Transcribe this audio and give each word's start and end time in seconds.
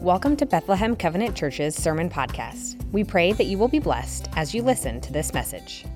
Welcome 0.00 0.36
to 0.36 0.46
Bethlehem 0.46 0.94
Covenant 0.94 1.34
Church's 1.34 1.74
Sermon 1.74 2.08
Podcast. 2.08 2.80
We 2.92 3.02
pray 3.02 3.32
that 3.32 3.46
you 3.46 3.58
will 3.58 3.66
be 3.66 3.80
blessed 3.80 4.28
as 4.36 4.54
you 4.54 4.62
listen 4.62 5.00
to 5.00 5.12
this 5.12 5.34
message. 5.34 5.86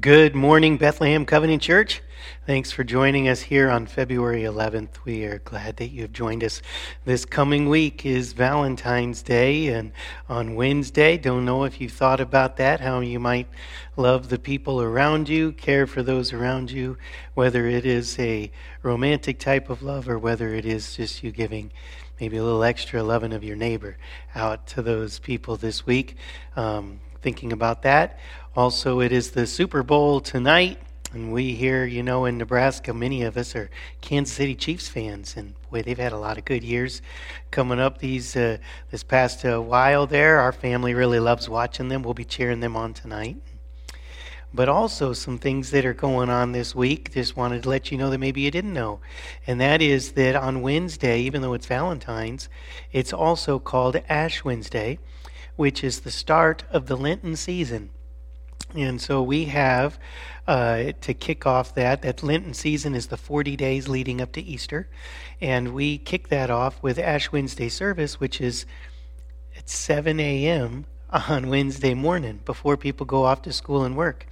Good 0.00 0.34
morning, 0.34 0.76
Bethlehem 0.76 1.24
Covenant 1.24 1.62
Church. 1.62 2.02
Thanks 2.46 2.70
for 2.70 2.84
joining 2.84 3.26
us 3.26 3.40
here 3.40 3.70
on 3.70 3.86
February 3.86 4.42
11th. 4.42 5.02
We 5.04 5.24
are 5.24 5.38
glad 5.38 5.78
that 5.78 5.88
you 5.88 6.02
have 6.02 6.12
joined 6.12 6.44
us. 6.44 6.60
This 7.06 7.24
coming 7.24 7.70
week 7.70 8.04
is 8.04 8.34
Valentine's 8.34 9.22
Day, 9.22 9.68
and 9.68 9.92
on 10.28 10.54
Wednesday, 10.54 11.16
don't 11.16 11.46
know 11.46 11.64
if 11.64 11.80
you 11.80 11.88
thought 11.88 12.20
about 12.20 12.58
that, 12.58 12.80
how 12.80 13.00
you 13.00 13.18
might 13.18 13.48
love 13.96 14.28
the 14.28 14.38
people 14.38 14.82
around 14.82 15.28
you, 15.28 15.52
care 15.52 15.86
for 15.86 16.02
those 16.02 16.34
around 16.34 16.70
you, 16.70 16.98
whether 17.32 17.66
it 17.66 17.86
is 17.86 18.18
a 18.18 18.52
romantic 18.82 19.38
type 19.38 19.70
of 19.70 19.82
love 19.82 20.06
or 20.06 20.18
whether 20.18 20.54
it 20.54 20.66
is 20.66 20.96
just 20.96 21.24
you 21.24 21.32
giving 21.32 21.72
maybe 22.20 22.36
a 22.36 22.44
little 22.44 22.62
extra 22.62 23.02
loving 23.02 23.32
of 23.32 23.42
your 23.42 23.56
neighbor 23.56 23.96
out 24.34 24.66
to 24.66 24.82
those 24.82 25.18
people 25.18 25.56
this 25.56 25.86
week. 25.86 26.14
Um, 26.56 27.00
thinking 27.22 27.52
about 27.52 27.82
that. 27.82 28.18
Also, 28.56 29.00
it 29.00 29.12
is 29.12 29.30
the 29.30 29.46
Super 29.46 29.82
Bowl 29.82 30.20
tonight. 30.20 30.78
And 31.14 31.32
we 31.32 31.54
here, 31.54 31.86
you 31.86 32.02
know, 32.02 32.26
in 32.26 32.36
Nebraska, 32.36 32.92
many 32.92 33.22
of 33.22 33.38
us 33.38 33.56
are 33.56 33.70
Kansas 34.02 34.36
City 34.36 34.54
Chiefs 34.54 34.88
fans, 34.88 35.38
and 35.38 35.54
boy, 35.70 35.80
they've 35.80 35.96
had 35.96 36.12
a 36.12 36.18
lot 36.18 36.36
of 36.36 36.44
good 36.44 36.62
years 36.62 37.00
coming 37.50 37.80
up 37.80 37.96
these 37.96 38.36
uh, 38.36 38.58
this 38.90 39.02
past 39.02 39.42
uh, 39.42 39.58
while. 39.58 40.06
There, 40.06 40.38
our 40.38 40.52
family 40.52 40.92
really 40.92 41.18
loves 41.18 41.48
watching 41.48 41.88
them. 41.88 42.02
We'll 42.02 42.12
be 42.12 42.26
cheering 42.26 42.60
them 42.60 42.76
on 42.76 42.92
tonight. 42.92 43.38
But 44.52 44.68
also 44.68 45.14
some 45.14 45.38
things 45.38 45.70
that 45.70 45.86
are 45.86 45.94
going 45.94 46.28
on 46.28 46.52
this 46.52 46.74
week. 46.74 47.14
Just 47.14 47.38
wanted 47.38 47.62
to 47.62 47.70
let 47.70 47.90
you 47.90 47.96
know 47.96 48.10
that 48.10 48.18
maybe 48.18 48.42
you 48.42 48.50
didn't 48.50 48.74
know, 48.74 49.00
and 49.46 49.58
that 49.62 49.80
is 49.80 50.12
that 50.12 50.36
on 50.36 50.60
Wednesday, 50.60 51.20
even 51.20 51.40
though 51.40 51.54
it's 51.54 51.66
Valentine's, 51.66 52.50
it's 52.92 53.14
also 53.14 53.58
called 53.58 53.96
Ash 54.10 54.44
Wednesday 54.44 54.98
which 55.58 55.82
is 55.82 56.00
the 56.00 56.10
start 56.12 56.62
of 56.70 56.86
the 56.86 56.96
Lenten 56.96 57.34
season. 57.34 57.90
And 58.76 59.00
so 59.00 59.20
we 59.24 59.46
have 59.46 59.98
uh, 60.46 60.92
to 61.00 61.12
kick 61.12 61.46
off 61.46 61.74
that. 61.74 62.02
That 62.02 62.22
Lenten 62.22 62.54
season 62.54 62.94
is 62.94 63.08
the 63.08 63.16
40 63.16 63.56
days 63.56 63.88
leading 63.88 64.20
up 64.20 64.30
to 64.34 64.40
Easter. 64.40 64.88
And 65.40 65.74
we 65.74 65.98
kick 65.98 66.28
that 66.28 66.48
off 66.48 66.80
with 66.80 66.96
Ash 66.96 67.32
Wednesday 67.32 67.68
service, 67.68 68.20
which 68.20 68.40
is 68.40 68.66
at 69.56 69.68
7 69.68 70.20
a.m. 70.20 70.86
on 71.10 71.48
Wednesday 71.48 71.92
morning 71.92 72.38
before 72.44 72.76
people 72.76 73.04
go 73.04 73.24
off 73.24 73.42
to 73.42 73.52
school 73.52 73.82
and 73.82 73.96
work. 73.96 74.26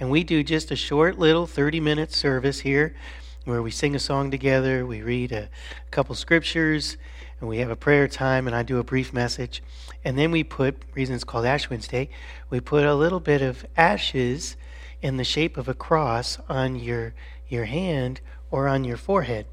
And 0.00 0.10
we 0.10 0.24
do 0.24 0.42
just 0.42 0.72
a 0.72 0.76
short 0.76 1.16
little 1.16 1.46
30 1.46 1.78
minute 1.78 2.12
service 2.12 2.58
here 2.58 2.96
where 3.44 3.62
we 3.62 3.70
sing 3.70 3.94
a 3.94 4.00
song 4.00 4.32
together, 4.32 4.84
we 4.84 5.00
read 5.00 5.30
a 5.30 5.48
couple 5.92 6.16
scriptures, 6.16 6.96
and 7.42 7.48
we 7.48 7.58
have 7.58 7.70
a 7.70 7.76
prayer 7.76 8.06
time, 8.06 8.46
and 8.46 8.54
I 8.54 8.62
do 8.62 8.78
a 8.78 8.84
brief 8.84 9.12
message. 9.12 9.64
And 10.04 10.16
then 10.16 10.30
we 10.30 10.44
put, 10.44 10.80
reason 10.94 11.16
it's 11.16 11.24
called 11.24 11.44
Ash 11.44 11.68
Wednesday, 11.68 12.08
we 12.50 12.60
put 12.60 12.84
a 12.84 12.94
little 12.94 13.18
bit 13.18 13.42
of 13.42 13.66
ashes 13.76 14.56
in 15.00 15.16
the 15.16 15.24
shape 15.24 15.56
of 15.56 15.68
a 15.68 15.74
cross 15.74 16.38
on 16.48 16.76
your, 16.76 17.14
your 17.48 17.64
hand 17.64 18.20
or 18.52 18.68
on 18.68 18.84
your 18.84 18.96
forehead, 18.96 19.46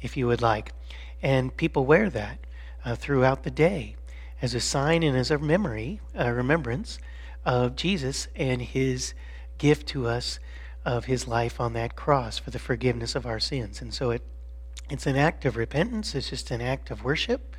if 0.00 0.16
you 0.16 0.26
would 0.26 0.42
like. 0.42 0.72
And 1.22 1.56
people 1.56 1.86
wear 1.86 2.10
that 2.10 2.40
uh, 2.84 2.96
throughout 2.96 3.44
the 3.44 3.52
day 3.52 3.94
as 4.42 4.52
a 4.52 4.60
sign 4.60 5.04
and 5.04 5.16
as 5.16 5.30
a 5.30 5.38
memory, 5.38 6.00
a 6.16 6.34
remembrance 6.34 6.98
of 7.46 7.76
Jesus 7.76 8.26
and 8.34 8.62
his 8.62 9.14
gift 9.58 9.86
to 9.90 10.08
us 10.08 10.40
of 10.84 11.04
his 11.04 11.28
life 11.28 11.60
on 11.60 11.72
that 11.74 11.94
cross 11.94 12.36
for 12.36 12.50
the 12.50 12.58
forgiveness 12.58 13.14
of 13.14 13.26
our 13.26 13.38
sins. 13.38 13.80
And 13.80 13.94
so 13.94 14.10
it 14.10 14.22
it's 14.90 15.06
an 15.06 15.16
act 15.16 15.44
of 15.44 15.56
repentance, 15.56 16.14
it's 16.14 16.30
just 16.30 16.50
an 16.50 16.60
act 16.60 16.90
of 16.90 17.04
worship. 17.04 17.56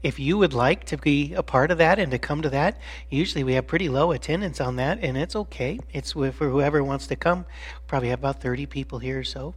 If 0.00 0.20
you 0.20 0.38
would 0.38 0.54
like 0.54 0.84
to 0.84 0.96
be 0.96 1.34
a 1.34 1.42
part 1.42 1.72
of 1.72 1.78
that 1.78 1.98
and 1.98 2.12
to 2.12 2.18
come 2.20 2.40
to 2.42 2.50
that, 2.50 2.78
usually 3.10 3.42
we 3.42 3.54
have 3.54 3.66
pretty 3.66 3.88
low 3.88 4.12
attendance 4.12 4.60
on 4.60 4.76
that, 4.76 5.00
and 5.02 5.16
it's 5.16 5.34
okay. 5.34 5.80
It's 5.92 6.12
for 6.12 6.30
whoever 6.30 6.84
wants 6.84 7.08
to 7.08 7.16
come. 7.16 7.46
Probably 7.88 8.10
have 8.10 8.20
about 8.20 8.40
30 8.40 8.66
people 8.66 9.00
here 9.00 9.18
or 9.18 9.24
so. 9.24 9.56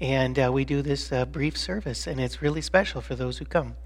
And 0.00 0.38
uh, 0.40 0.50
we 0.52 0.64
do 0.64 0.82
this 0.82 1.12
uh, 1.12 1.24
brief 1.24 1.56
service, 1.56 2.08
and 2.08 2.20
it's 2.20 2.42
really 2.42 2.62
special 2.62 3.00
for 3.00 3.14
those 3.14 3.38
who 3.38 3.44
come. 3.44 3.76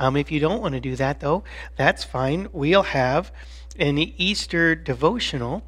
Um, 0.00 0.16
if 0.16 0.32
you 0.32 0.40
don't 0.40 0.60
want 0.60 0.74
to 0.74 0.80
do 0.80 0.96
that, 0.96 1.20
though, 1.20 1.44
that's 1.76 2.02
fine. 2.02 2.48
We'll 2.52 2.82
have 2.82 3.30
an 3.78 3.98
Easter 3.98 4.74
devotional 4.74 5.62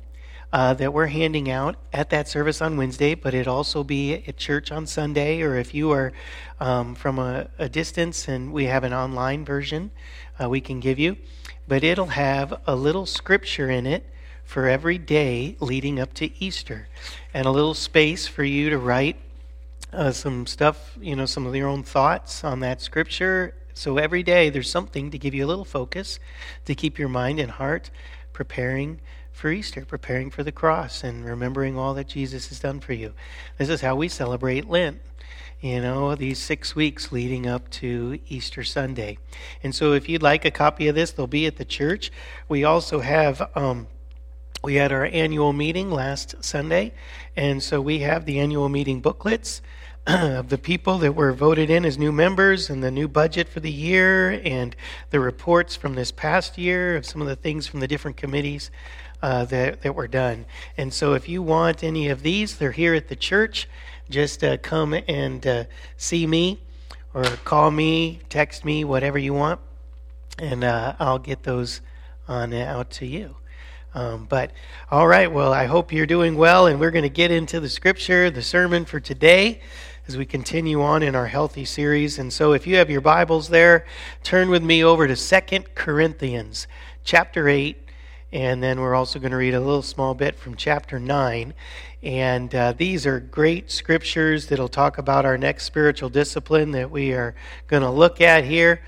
uh, 0.53 0.75
that 0.75 0.92
we're 0.92 1.06
handing 1.06 1.50
out 1.50 1.76
at 1.92 2.10
that 2.10 2.28
service 2.28 2.62
on 2.62 2.76
Wednesday, 2.76 3.14
but 3.14 3.34
it 3.34 3.47
also 3.47 3.84
be 3.84 4.14
at 4.14 4.36
church 4.36 4.72
on 4.72 4.86
Sunday, 4.86 5.42
or 5.42 5.56
if 5.56 5.75
you 5.75 5.91
are 5.91 6.12
um, 6.60 6.94
from 6.94 7.19
a, 7.19 7.48
a, 7.59 7.69
distance 7.69 8.28
and 8.28 8.53
we 8.53 8.64
have 8.64 8.82
an 8.82 8.94
online 8.94 9.44
version, 9.44 9.91
uh, 10.42 10.48
we 10.48 10.60
can 10.60 10.81
give 10.81 10.98
you. 10.98 11.16
But 11.66 11.84
it'll 11.84 12.06
have 12.06 12.60
a 12.66 12.75
little 12.75 13.04
scripture 13.04 13.69
in 13.69 13.86
it 13.86 14.04
for 14.44 14.66
every 14.66 14.97
day 14.97 15.56
leading 15.60 16.00
up 16.00 16.14
to 16.14 16.31
Easter, 16.42 16.88
and 17.34 17.47
a 17.47 17.50
little 17.50 17.75
space 17.75 18.26
for 18.26 18.42
you 18.42 18.70
to 18.70 18.78
write 18.78 19.16
uh, 19.92 20.10
some 20.10 20.47
stuff, 20.47 20.97
you 21.00 21.15
know, 21.15 21.26
some 21.26 21.47
of 21.47 21.54
your 21.54 21.69
own 21.69 21.82
thoughts 21.82 22.42
on 22.42 22.60
that 22.60 22.80
scripture. 22.80 23.54
So 23.75 23.98
every 23.98 24.22
day 24.22 24.48
there's 24.48 24.70
something 24.70 25.10
to 25.10 25.19
give 25.19 25.34
you 25.34 25.44
a 25.44 25.48
little 25.48 25.66
focus, 25.66 26.19
to 26.65 26.75
keep 26.75 26.98
your 26.98 27.09
mind 27.09 27.38
and 27.38 27.50
heart 27.50 27.91
preparing 28.32 29.00
for 29.38 29.53
Easter, 29.53 29.84
preparing 29.84 30.31
for 30.31 30.43
the 30.43 30.53
cross 30.53 31.04
and 31.04 31.25
remembering 31.25 31.78
all 31.78 31.94
that 31.94 32.09
Jesus 32.09 32.49
has 32.49 32.59
done 32.59 32.81
for 32.81 32.93
you. 32.93 33.15
This 33.56 33.69
is 33.69 33.81
how 33.81 33.94
we 33.94 34.09
celebrate 34.09 34.69
Lent. 34.69 35.00
You 35.60 35.81
know, 35.81 36.15
these 36.15 36.38
six 36.41 36.75
weeks 36.75 37.10
leading 37.12 37.47
up 37.47 37.71
to 37.71 38.19
Easter 38.28 38.65
Sunday. 38.65 39.19
And 39.62 39.75
so, 39.75 39.93
if 39.93 40.09
you'd 40.09 40.22
like 40.22 40.44
a 40.44 40.50
copy 40.50 40.88
of 40.88 40.94
this, 40.94 41.12
they'll 41.12 41.27
be 41.27 41.47
at 41.47 41.56
the 41.56 41.65
church. 41.65 42.12
We 42.48 42.65
also 42.65 43.00
have 43.00 43.50
um, 43.56 43.88
we 44.62 44.75
had 44.75 44.93
our 44.93 45.06
annual 45.06 45.53
meeting 45.53 45.91
last 45.91 46.34
Sunday, 46.44 46.93
and 47.37 47.62
so 47.62 47.81
we 47.81 48.00
have 48.00 48.25
the 48.25 48.41
annual 48.41 48.69
meeting 48.69 49.00
booklets 49.00 49.62
of 50.06 50.48
the 50.48 50.59
people 50.59 50.98
that 50.98 51.15
were 51.15 51.32
voted 51.32 51.71
in 51.71 51.84
as 51.84 51.97
new 51.97 52.10
members 52.10 52.71
and 52.71 52.82
the 52.82 52.91
new 52.91 53.06
budget 53.06 53.48
for 53.48 53.60
the 53.60 53.71
year 53.71 54.41
and 54.44 54.75
the 55.10 55.21
reports 55.21 55.77
from 55.77 55.94
this 55.94 56.10
past 56.10 56.59
year 56.59 56.97
of 56.97 57.06
some 57.06 57.21
of 57.21 57.28
the 57.28 57.37
things 57.37 57.66
from 57.66 57.81
the 57.81 57.87
different 57.87 58.16
committees 58.16 58.71
uh, 59.22 59.44
that, 59.46 59.82
that 59.82 59.94
were 59.94 60.08
done. 60.08 60.46
And 60.76 60.92
so 60.92 61.14
if 61.14 61.28
you 61.28 61.42
want 61.42 61.82
any 61.82 62.08
of 62.08 62.22
these, 62.22 62.56
they're 62.56 62.72
here 62.72 62.94
at 62.94 63.08
the 63.08 63.16
church. 63.16 63.68
Just 64.10 64.42
uh, 64.42 64.56
come 64.58 64.94
and 65.06 65.46
uh, 65.46 65.64
see 65.96 66.26
me 66.26 66.60
or 67.14 67.24
call 67.44 67.70
me, 67.70 68.20
text 68.28 68.64
me, 68.64 68.84
whatever 68.84 69.18
you 69.18 69.34
want, 69.34 69.60
and 70.38 70.62
uh, 70.62 70.94
I'll 70.98 71.18
get 71.18 71.42
those 71.42 71.80
on 72.26 72.52
out 72.54 72.90
to 72.90 73.06
you. 73.06 73.36
Um, 73.94 74.26
but 74.26 74.52
all 74.90 75.08
right, 75.08 75.30
well, 75.32 75.52
I 75.52 75.64
hope 75.64 75.92
you're 75.92 76.06
doing 76.06 76.36
well, 76.36 76.66
and 76.66 76.78
we're 76.78 76.90
going 76.90 77.02
to 77.02 77.08
get 77.08 77.30
into 77.30 77.58
the 77.58 77.68
scripture, 77.68 78.30
the 78.30 78.42
sermon 78.42 78.84
for 78.84 79.00
today 79.00 79.60
as 80.06 80.16
we 80.16 80.24
continue 80.24 80.80
on 80.80 81.02
in 81.02 81.14
our 81.14 81.26
healthy 81.26 81.64
series. 81.64 82.18
And 82.18 82.32
so 82.32 82.52
if 82.52 82.66
you 82.66 82.76
have 82.76 82.88
your 82.90 83.00
Bibles 83.00 83.48
there, 83.48 83.84
turn 84.22 84.48
with 84.48 84.62
me 84.62 84.84
over 84.84 85.06
to 85.06 85.16
Second 85.16 85.74
Corinthians 85.74 86.66
chapter 87.04 87.48
8 87.48 87.88
and 88.33 88.62
then 88.62 88.81
we're 88.81 88.94
also 88.94 89.19
going 89.19 89.31
to 89.31 89.37
read 89.37 89.55
a 89.55 89.61
little 89.61 89.83
small 89.83 90.15
bit 90.15 90.34
from 90.37 90.55
chapter 90.55 90.99
9. 90.99 91.55
And 92.03 92.55
uh, 92.55 92.72
these 92.72 93.06
are 93.06 93.21
great 93.21 93.71
scriptures 93.71 94.47
that'll 94.47 94.69
talk 94.69 94.99
about 94.99 95.25
our 95.25 95.39
next 95.39 95.65
spiritual 95.65 96.11
discipline 96.11 96.72
that 96.72 96.91
we 96.91 97.12
are 97.12 97.34
going 97.66 97.83
to 97.83 97.91
look 97.91 98.21
at 98.21 98.44
here. 98.44 98.83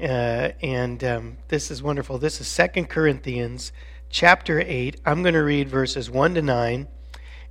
Uh, 0.00 0.50
and 0.62 1.04
um, 1.04 1.36
this 1.48 1.70
is 1.70 1.82
wonderful. 1.82 2.16
This 2.16 2.40
is 2.40 2.48
Second 2.48 2.88
Corinthians 2.88 3.72
chapter 4.08 4.60
8. 4.60 5.00
I'm 5.04 5.22
going 5.22 5.34
to 5.34 5.42
read 5.42 5.68
verses 5.68 6.10
1 6.10 6.34
to 6.34 6.42
9, 6.42 6.88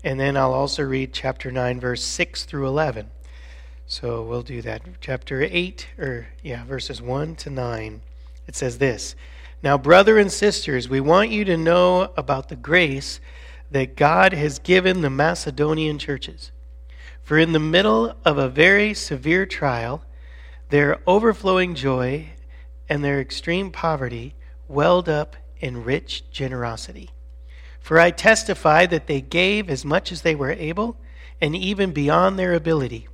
and 0.04 0.20
then 0.20 0.36
I'll 0.36 0.54
also 0.54 0.84
read 0.84 1.14
chapter 1.14 1.52
9, 1.52 1.80
verse 1.80 2.04
6 2.04 2.46
through 2.46 2.68
11. 2.68 3.10
So 3.86 4.24
we'll 4.24 4.42
do 4.42 4.62
that. 4.64 4.82
Chapter 5.00 5.42
8, 5.42 5.88
or 5.98 6.28
yeah, 6.42 6.64
verses 6.66 7.02
1 7.02 7.36
to 7.38 7.50
9. 7.50 8.02
It 8.48 8.56
says 8.56 8.78
this. 8.80 9.16
Now, 9.62 9.78
brother 9.78 10.18
and 10.18 10.32
sisters, 10.32 10.88
we 10.88 11.02
want 11.02 11.32
you 11.32 11.44
to 11.46 11.58
know 11.58 12.14
about 12.16 12.48
the 12.48 12.56
grace 12.56 13.20
that 13.72 13.98
God 13.98 14.32
has 14.32 14.58
given 14.58 15.02
the 15.02 15.10
Macedonian 15.10 16.00
churches. 16.00 16.52
For 17.22 17.38
in 17.38 17.52
the 17.52 17.60
middle 17.60 18.16
of 18.24 18.38
a 18.38 18.48
very 18.48 18.94
severe 18.94 19.46
trial, 19.46 20.04
their 20.70 21.00
overflowing 21.06 21.76
joy 21.76 22.30
and 22.88 23.04
their 23.04 23.20
extreme 23.20 23.70
poverty 23.70 24.34
welled 24.68 25.10
up 25.10 25.36
in 25.60 25.84
rich 25.84 26.32
generosity. 26.32 27.10
For 27.82 28.00
I 28.00 28.12
testify 28.12 28.86
that 28.86 29.08
they 29.08 29.20
gave 29.20 29.70
as 29.70 29.84
much 29.84 30.12
as 30.12 30.22
they 30.22 30.36
were 30.36 30.52
able, 30.52 30.98
and 31.42 31.56
even 31.56 31.92
beyond 31.92 32.40
their 32.40 32.54
ability, 32.54 33.08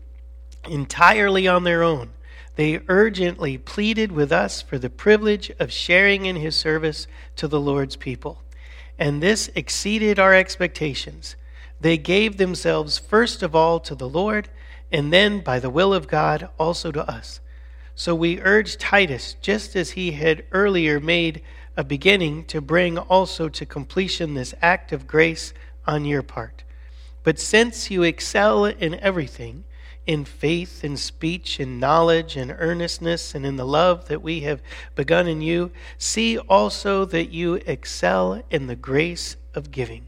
entirely 0.70 1.48
on 1.48 1.64
their 1.64 1.82
own 1.82 2.12
they 2.56 2.82
urgently 2.88 3.58
pleaded 3.58 4.12
with 4.12 4.32
us 4.32 4.62
for 4.62 4.78
the 4.78 4.90
privilege 4.90 5.52
of 5.60 5.72
sharing 5.72 6.26
in 6.26 6.38
his 6.38 6.56
service 6.56 7.08
to 7.36 7.48
the 7.48 7.60
Lord's 7.60 7.96
people. 7.96 8.42
And 8.98 9.22
this 9.22 9.50
exceeded 9.56 10.20
our 10.20 10.34
expectations. 10.34 11.36
They 11.82 11.98
gave 11.98 12.38
themselves 12.38 12.98
first 12.98 13.44
of 13.44 13.56
all 13.56 13.80
to 13.82 13.96
the 13.96 14.08
Lord, 14.08 14.48
and 14.92 15.12
then, 15.12 15.42
by 15.42 15.60
the 15.60 15.70
will 15.70 15.94
of 15.94 16.08
God, 16.08 16.48
also 16.58 16.92
to 16.92 17.10
us, 17.10 17.42
So 17.96 18.14
we 18.14 18.42
urge 18.42 18.78
Titus, 18.78 19.36
just 19.42 19.76
as 19.76 19.92
he 19.92 20.12
had 20.12 20.44
earlier 20.52 21.00
made 21.00 21.42
a 21.78 21.84
beginning, 21.84 22.46
to 22.46 22.62
bring 22.62 22.98
also 22.98 23.50
to 23.50 23.66
completion 23.66 24.34
this 24.34 24.54
act 24.62 24.92
of 24.92 25.08
grace 25.08 25.54
on 25.88 26.06
your 26.06 26.22
part. 26.22 26.64
But 27.24 27.40
since 27.40 27.90
you 27.90 28.04
excel 28.04 28.66
in 28.66 28.96
everything, 28.96 29.64
in 30.08 30.24
faith, 30.24 30.84
in 30.84 30.98
speech, 30.98 31.60
in 31.60 31.80
knowledge, 31.80 32.38
in 32.38 32.52
earnestness, 32.52 33.34
and 33.34 33.46
in 33.46 33.56
the 33.56 33.66
love 33.66 34.08
that 34.08 34.22
we 34.22 34.42
have 34.42 34.62
begun 34.96 35.28
in 35.28 35.42
you, 35.42 35.72
see 35.98 36.38
also 36.38 37.06
that 37.06 37.32
you 37.32 37.56
excel 37.66 38.42
in 38.50 38.68
the 38.68 38.76
grace 38.76 39.36
of 39.54 39.72
giving. 39.72 40.08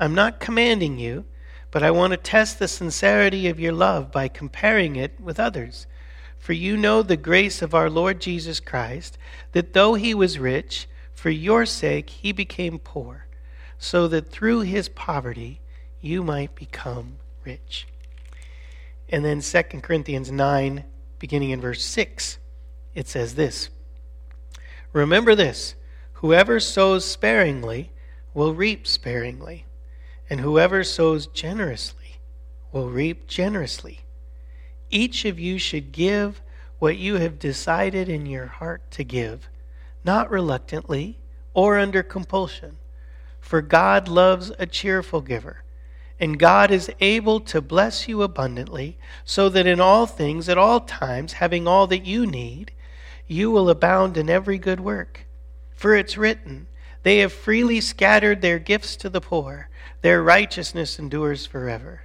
I'm 0.00 0.14
not 0.14 0.40
commanding 0.40 0.98
you, 0.98 1.24
but 1.70 1.82
I 1.82 1.90
want 1.90 2.12
to 2.12 2.16
test 2.16 2.58
the 2.58 2.68
sincerity 2.68 3.48
of 3.48 3.60
your 3.60 3.72
love 3.72 4.10
by 4.10 4.28
comparing 4.28 4.96
it 4.96 5.20
with 5.20 5.38
others. 5.38 5.86
For 6.38 6.52
you 6.54 6.76
know 6.76 7.02
the 7.02 7.16
grace 7.16 7.62
of 7.62 7.74
our 7.74 7.88
Lord 7.88 8.20
Jesus 8.20 8.60
Christ, 8.60 9.16
that 9.52 9.74
though 9.74 9.94
he 9.94 10.12
was 10.14 10.38
rich, 10.38 10.88
for 11.14 11.30
your 11.30 11.66
sake 11.66 12.10
he 12.10 12.32
became 12.32 12.78
poor, 12.78 13.26
so 13.78 14.08
that 14.08 14.30
through 14.30 14.60
his 14.60 14.88
poverty 14.88 15.60
you 16.00 16.22
might 16.24 16.54
become 16.54 17.18
rich. 17.44 17.86
And 19.12 19.22
then 19.22 19.42
2 19.42 19.62
Corinthians 19.82 20.32
9, 20.32 20.84
beginning 21.18 21.50
in 21.50 21.60
verse 21.60 21.84
6, 21.84 22.38
it 22.94 23.06
says 23.06 23.34
this 23.34 23.68
Remember 24.94 25.34
this 25.34 25.74
whoever 26.14 26.58
sows 26.58 27.04
sparingly 27.04 27.92
will 28.32 28.54
reap 28.54 28.86
sparingly, 28.86 29.66
and 30.30 30.40
whoever 30.40 30.82
sows 30.82 31.26
generously 31.26 32.16
will 32.72 32.88
reap 32.88 33.26
generously. 33.26 34.00
Each 34.88 35.26
of 35.26 35.38
you 35.38 35.58
should 35.58 35.92
give 35.92 36.40
what 36.78 36.96
you 36.96 37.16
have 37.16 37.38
decided 37.38 38.08
in 38.08 38.24
your 38.24 38.46
heart 38.46 38.90
to 38.92 39.04
give, 39.04 39.48
not 40.04 40.30
reluctantly 40.30 41.18
or 41.52 41.78
under 41.78 42.02
compulsion, 42.02 42.78
for 43.40 43.60
God 43.60 44.08
loves 44.08 44.52
a 44.58 44.66
cheerful 44.66 45.20
giver. 45.20 45.64
And 46.22 46.38
God 46.38 46.70
is 46.70 46.88
able 47.00 47.40
to 47.40 47.60
bless 47.60 48.06
you 48.06 48.22
abundantly, 48.22 48.96
so 49.24 49.48
that 49.48 49.66
in 49.66 49.80
all 49.80 50.06
things, 50.06 50.48
at 50.48 50.56
all 50.56 50.78
times, 50.78 51.32
having 51.32 51.66
all 51.66 51.88
that 51.88 52.06
you 52.06 52.26
need, 52.26 52.70
you 53.26 53.50
will 53.50 53.68
abound 53.68 54.16
in 54.16 54.30
every 54.30 54.56
good 54.56 54.78
work. 54.78 55.26
For 55.74 55.96
it's 55.96 56.16
written, 56.16 56.68
They 57.02 57.18
have 57.18 57.32
freely 57.32 57.80
scattered 57.80 58.40
their 58.40 58.60
gifts 58.60 58.94
to 58.98 59.08
the 59.08 59.20
poor, 59.20 59.68
their 60.02 60.22
righteousness 60.22 60.96
endures 60.96 61.44
forever. 61.44 62.02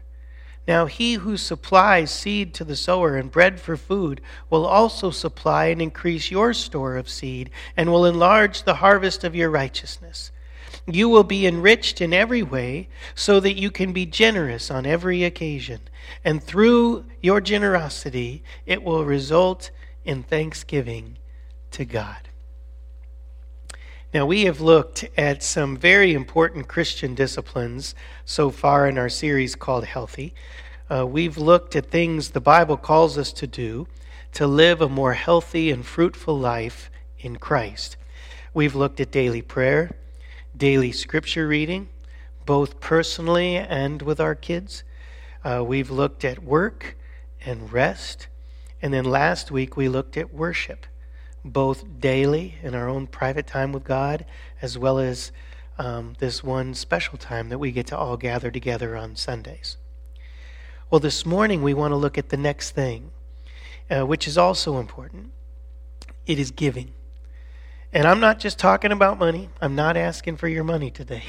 Now 0.68 0.88
he 0.88 1.14
who 1.14 1.38
supplies 1.38 2.10
seed 2.10 2.56
to 2.56 2.64
the 2.64 2.76
sower 2.76 3.18
and 3.18 3.30
bread 3.30 3.60
for 3.60 3.78
food 3.78 4.20
will 4.50 4.66
also 4.66 5.12
supply 5.12 5.66
and 5.66 5.80
increase 5.80 6.32
your 6.32 6.56
store 6.56 6.98
of 6.98 7.08
seed, 7.08 7.52
and 7.78 7.92
will 7.92 8.08
enlarge 8.08 8.64
the 8.64 8.82
harvest 8.82 9.24
of 9.24 9.36
your 9.36 9.52
righteousness. 9.52 10.32
You 10.90 11.10
will 11.10 11.26
be 11.26 11.46
enriched 11.46 12.00
in 12.00 12.14
every 12.14 12.44
way 12.44 12.88
so 13.14 13.42
that 13.42 13.60
you 13.60 13.70
can 13.70 13.92
be 13.92 14.06
generous 14.06 14.72
on 14.72 14.86
every 14.86 15.26
occasion. 15.26 15.82
And 16.24 16.42
through 16.42 17.06
your 17.22 17.42
generosity, 17.42 18.42
it 18.66 18.82
will 18.82 19.04
result 19.04 19.70
in 20.06 20.24
thanksgiving 20.24 21.18
to 21.72 21.84
God. 21.84 22.30
Now, 24.14 24.26
we 24.26 24.46
have 24.46 24.62
looked 24.62 25.04
at 25.18 25.44
some 25.44 25.76
very 25.76 26.14
important 26.14 26.70
Christian 26.70 27.14
disciplines 27.14 27.94
so 28.24 28.50
far 28.50 28.88
in 28.88 28.98
our 28.98 29.10
series 29.10 29.56
called 29.56 29.84
Healthy. 29.84 30.34
Uh, 30.90 31.06
we've 31.06 31.38
looked 31.38 31.76
at 31.76 31.92
things 31.92 32.30
the 32.30 32.40
Bible 32.40 32.78
calls 32.78 33.18
us 33.18 33.34
to 33.34 33.46
do 33.46 33.88
to 34.32 34.48
live 34.48 34.82
a 34.82 34.88
more 34.88 35.14
healthy 35.14 35.70
and 35.70 35.86
fruitful 35.86 36.40
life 36.40 36.90
in 37.20 37.36
Christ. 37.36 37.98
We've 38.54 38.76
looked 38.76 39.02
at 39.02 39.12
daily 39.12 39.42
prayer 39.42 39.92
daily 40.58 40.92
scripture 40.92 41.48
reading, 41.48 41.88
both 42.46 42.80
personally 42.80 43.58
and 43.58 44.02
with 44.02 44.20
our 44.20 44.34
kids. 44.34 44.84
Uh, 45.44 45.64
we've 45.64 45.92
looked 45.92 46.26
at 46.26 46.44
work 46.44 46.98
and 47.46 47.72
rest. 47.72 48.28
And 48.82 48.94
then 48.94 49.06
last 49.06 49.52
week 49.52 49.78
we 49.78 49.88
looked 49.88 50.18
at 50.18 50.34
worship, 50.34 50.86
both 51.46 52.00
daily 52.00 52.56
in 52.64 52.74
our 52.74 52.90
own 52.90 53.08
private 53.08 53.48
time 53.48 53.72
with 53.72 53.84
God, 53.84 54.26
as 54.62 54.78
well 54.78 54.98
as 55.00 55.32
um, 55.78 56.16
this 56.20 56.44
one 56.44 56.74
special 56.74 57.18
time 57.18 57.50
that 57.50 57.60
we 57.60 57.72
get 57.72 57.88
to 57.88 57.98
all 57.98 58.18
gather 58.18 58.50
together 58.50 58.96
on 58.98 59.16
Sundays. 59.16 59.78
Well, 60.90 61.00
this 61.00 61.26
morning 61.26 61.62
we 61.62 61.74
want 61.74 61.92
to 61.92 61.98
look 61.98 62.18
at 62.18 62.30
the 62.30 62.38
next 62.38 62.72
thing, 62.72 63.12
uh, 63.90 64.06
which 64.06 64.28
is 64.28 64.38
also 64.38 64.80
important. 64.80 65.32
It 66.26 66.40
is 66.40 66.52
giving. 66.52 66.94
And 67.94 68.06
I'm 68.06 68.20
not 68.20 68.40
just 68.40 68.60
talking 68.60 68.92
about 68.92 69.18
money. 69.18 69.50
I'm 69.62 69.76
not 69.76 69.96
asking 69.96 70.38
for 70.38 70.48
your 70.48 70.64
money 70.64 70.92
today. 70.92 71.24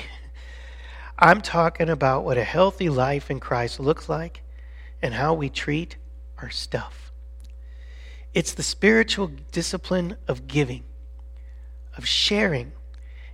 I'm 1.18 1.40
talking 1.40 1.88
about 1.88 2.24
what 2.24 2.36
a 2.36 2.44
healthy 2.44 2.88
life 2.88 3.30
in 3.30 3.40
Christ 3.40 3.80
looks 3.80 4.08
like 4.08 4.42
and 5.00 5.14
how 5.14 5.34
we 5.34 5.48
treat 5.48 5.96
our 6.38 6.50
stuff. 6.50 7.12
It's 8.34 8.52
the 8.52 8.62
spiritual 8.62 9.30
discipline 9.52 10.16
of 10.26 10.46
giving, 10.46 10.84
of 11.96 12.06
sharing. 12.06 12.72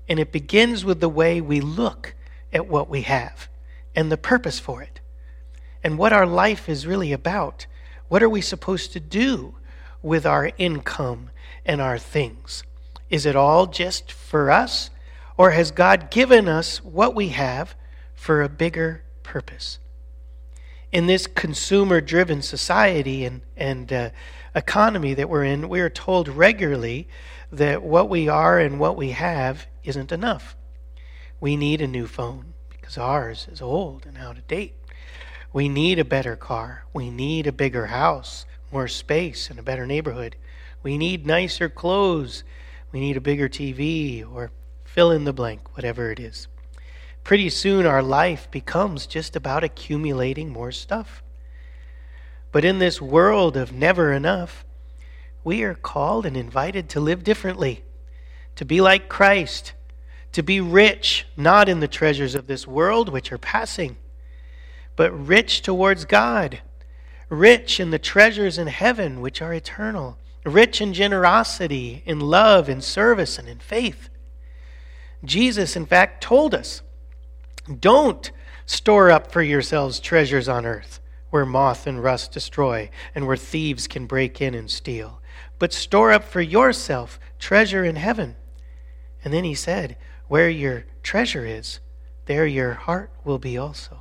And 0.09 0.19
it 0.19 0.33
begins 0.33 0.85
with 0.85 1.01
the 1.01 1.09
way 1.09 1.41
we 1.41 1.61
look 1.61 2.15
at 2.53 2.69
what 2.69 2.89
we 2.89 3.03
have 3.03 3.49
and 3.95 4.13
the 4.13 4.17
purpose 4.17 4.59
for 4.59 4.83
it 4.83 5.01
and 5.83 5.99
what 5.99 6.13
our 6.13 6.27
life 6.27 6.69
is 6.69 6.87
really 6.87 7.13
about. 7.13 7.67
What 8.09 8.23
are 8.23 8.29
we 8.29 8.41
supposed 8.43 8.93
to 8.93 9.01
do 9.01 9.57
with 10.03 10.27
our 10.27 10.53
income 10.59 11.31
and 11.65 11.81
our 11.81 11.99
things? 11.99 12.65
Is 13.15 13.27
it 13.27 13.37
all 13.37 13.69
just 13.69 14.11
for 14.11 14.51
us? 14.51 14.91
Or 15.37 15.53
has 15.53 15.71
God 15.71 16.11
given 16.11 16.49
us 16.49 16.83
what 16.83 17.15
we 17.15 17.29
have 17.29 17.77
for 18.13 18.43
a 18.43 18.49
bigger 18.49 19.05
purpose? 19.23 19.79
In 20.91 21.07
this 21.07 21.29
consumer 21.29 22.01
driven 22.01 22.43
society 22.43 23.25
and, 23.25 23.43
and 23.57 23.93
uh, 23.93 24.11
economy 24.53 25.15
that 25.15 25.29
we're 25.29 25.45
in, 25.45 25.69
we 25.69 25.79
are 25.79 25.89
told 25.89 26.27
regularly 26.27 27.07
that 27.53 27.85
what 27.85 28.09
we 28.09 28.29
are 28.29 28.59
and 28.59 28.81
what 28.81 28.97
we 28.97 29.11
have 29.13 29.69
isn't 29.85 30.11
enough. 30.11 30.57
We 31.39 31.57
need 31.57 31.81
a 31.81 31.87
new 31.87 32.09
phone 32.09 32.55
because 32.69 32.99
ours 32.99 33.47
is 33.49 33.63
old 33.63 34.07
and 34.07 34.19
out 34.19 34.39
of 34.39 34.49
date. 34.49 34.75
We 35.53 35.69
need 35.69 36.01
a 36.01 36.05
better 36.05 36.35
car. 36.35 36.83
We 36.93 37.11
need 37.11 37.47
a 37.47 37.53
bigger 37.53 37.87
house, 37.87 38.45
more 38.73 38.89
space, 38.89 39.51
and 39.51 39.61
a 39.61 39.63
better 39.63 39.87
neighborhood. 39.87 40.35
We 40.83 40.99
need 40.99 41.29
nicer 41.29 41.69
clothes 41.69 42.43
we 42.95 43.01
need 43.01 43.17
a 43.17 43.21
bigger 43.21 43.49
TV, 43.49 44.25
or 44.25 44.53
fill 44.85 45.11
in 45.11 45.25
the 45.25 45.33
blank, 45.33 45.75
whatever 45.75 46.13
it 46.13 46.21
is. 46.21 46.47
Pretty 47.25 47.51
soon, 47.51 47.87
our 47.87 48.05
life 48.05 48.49
becomes 48.53 49.09
just 49.09 49.35
about 49.35 49.65
accumulating 49.65 50.49
more 50.49 50.71
stuff. 50.71 51.21
But 52.53 52.65
in 52.65 52.79
this 52.79 53.03
world 53.03 53.57
of 53.57 53.73
never 53.73 54.13
enough, 54.13 54.65
we 55.43 55.65
are 55.65 55.75
called 55.75 56.25
and 56.25 56.37
invited 56.37 56.89
to 56.91 57.01
live 57.01 57.25
differently, 57.25 57.83
to 58.55 58.65
be 58.65 58.81
like 58.81 59.09
Christ, 59.09 59.73
to 60.31 60.45
be 60.45 60.61
rich, 60.61 61.27
not 61.37 61.69
in 61.69 61.81
the 61.81 61.89
treasures 61.89 62.37
of 62.37 62.47
this 62.47 62.65
world, 62.65 63.09
which 63.09 63.33
are 63.33 63.39
passing, 63.39 63.97
but 64.95 65.11
rich 65.11 65.63
towards 65.63 66.05
God, 66.05 66.61
rich 67.29 67.81
in 67.81 67.91
the 67.91 67.99
treasures 67.99 68.57
in 68.57 68.69
heaven, 68.69 69.21
which 69.21 69.43
are 69.43 69.53
eternal 69.53 70.17
rich 70.45 70.81
in 70.81 70.93
generosity, 70.93 72.03
in 72.07 72.21
love, 72.21 72.69
in 72.69 72.81
service, 72.81 73.39
and 73.39 73.49
in 73.49 73.59
faith. 73.59 74.09
Jesus, 75.25 75.77
in 75.77 75.87
fact, 75.87 76.23
told 76.23 76.55
us 76.55 76.83
don't 77.81 78.31
store 78.67 79.11
up 79.11 79.33
for 79.33 79.43
yourselves 79.43 79.99
treasures 80.01 80.49
on 80.49 80.67
earth 80.67 81.01
where 81.31 81.47
moth 81.47 81.87
and 81.87 82.01
rust 82.01 82.31
destroy 82.31 82.89
and 83.15 83.27
where 83.27 83.37
thieves 83.37 83.89
can 83.89 84.07
break 84.07 84.41
in 84.41 84.55
and 84.55 84.71
steal, 84.71 85.21
but 85.59 85.73
store 85.73 86.13
up 86.13 86.23
for 86.23 86.41
yourself 86.41 87.19
treasure 87.39 87.85
in 87.85 87.97
heaven. 87.97 88.37
And 89.25 89.35
then 89.35 89.43
he 89.43 89.55
said, 89.55 89.97
Where 90.29 90.49
your 90.49 90.85
treasure 91.03 91.45
is, 91.45 91.81
there 92.27 92.47
your 92.47 92.75
heart 92.75 93.11
will 93.25 93.39
be 93.39 93.59
also. 93.59 94.01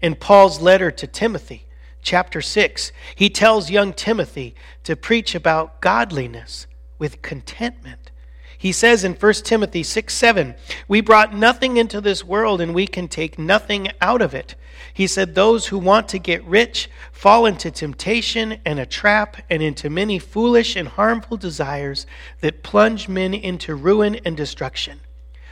In 0.00 0.14
Paul's 0.14 0.60
letter 0.60 0.90
to 0.92 1.06
Timothy, 1.06 1.66
chapter 2.02 2.42
6, 2.42 2.92
he 3.14 3.30
tells 3.30 3.70
young 3.70 3.92
Timothy 3.92 4.54
to 4.84 4.96
preach 4.96 5.34
about 5.34 5.80
godliness 5.80 6.66
with 6.98 7.22
contentment. 7.22 8.10
He 8.58 8.70
says 8.70 9.02
in 9.02 9.14
1 9.14 9.32
Timothy 9.44 9.82
6 9.82 10.14
7, 10.14 10.54
We 10.86 11.00
brought 11.00 11.34
nothing 11.34 11.78
into 11.78 12.00
this 12.00 12.24
world 12.24 12.60
and 12.60 12.72
we 12.72 12.86
can 12.86 13.08
take 13.08 13.36
nothing 13.38 13.88
out 14.00 14.22
of 14.22 14.34
it. 14.34 14.54
He 14.94 15.08
said, 15.08 15.34
Those 15.34 15.66
who 15.66 15.78
want 15.78 16.08
to 16.10 16.20
get 16.20 16.44
rich 16.44 16.88
fall 17.10 17.44
into 17.46 17.72
temptation 17.72 18.60
and 18.64 18.78
a 18.78 18.86
trap 18.86 19.38
and 19.50 19.62
into 19.62 19.90
many 19.90 20.20
foolish 20.20 20.76
and 20.76 20.86
harmful 20.86 21.36
desires 21.36 22.06
that 22.40 22.62
plunge 22.62 23.08
men 23.08 23.34
into 23.34 23.74
ruin 23.74 24.20
and 24.24 24.36
destruction. 24.36 25.00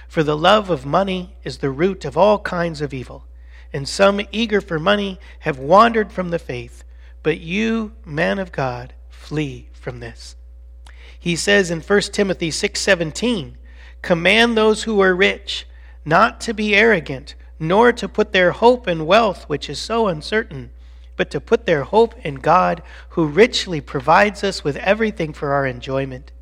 For 0.07 0.23
the 0.23 0.37
love 0.37 0.71
of 0.71 0.87
money 0.87 1.37
is 1.43 1.59
the 1.59 1.71
root 1.71 2.05
of 2.05 2.17
all 2.17 2.39
kinds 2.41 2.81
of 2.81 2.95
evil 2.95 3.27
and 3.73 3.89
some 3.89 4.21
eager 4.33 4.61
for 4.61 4.79
money 4.79 5.19
have 5.41 5.59
wandered 5.59 6.13
from 6.13 6.31
the 6.31 6.39
faith. 6.39 6.85
But 7.23 7.41
you, 7.41 7.93
man 8.05 8.39
of 8.39 8.53
God, 8.53 8.95
flee 9.09 9.69
from 9.73 10.01
this. 10.01 10.37
He 11.19 11.37
says 11.37 11.71
in 11.71 11.81
1 11.81 12.13
Timothy 12.13 12.51
6:17, 12.51 13.59
"Command 14.03 14.57
those 14.57 14.85
who 14.85 15.01
are 15.01 15.15
rich 15.15 15.67
not 16.05 16.41
to 16.41 16.55
be 16.55 16.75
arrogant, 16.75 17.35
nor 17.59 17.93
to 17.93 18.09
put 18.09 18.33
their 18.33 18.53
hope 18.53 18.89
in 18.89 19.05
wealth, 19.05 19.45
which 19.45 19.69
is 19.69 19.79
so 19.79 20.09
uncertain, 20.09 20.71
but 21.17 21.31
to 21.31 21.41
put 21.41 21.67
their 21.67 21.85
hope 21.85 22.15
in 22.25 22.37
God, 22.37 22.83
who 23.11 23.27
richly 23.27 23.83
provides 23.83 24.43
us 24.43 24.65
with 24.65 24.77
everything 24.79 25.35
for 25.35 25.53
our 25.53 25.67
enjoyment. 25.67 26.33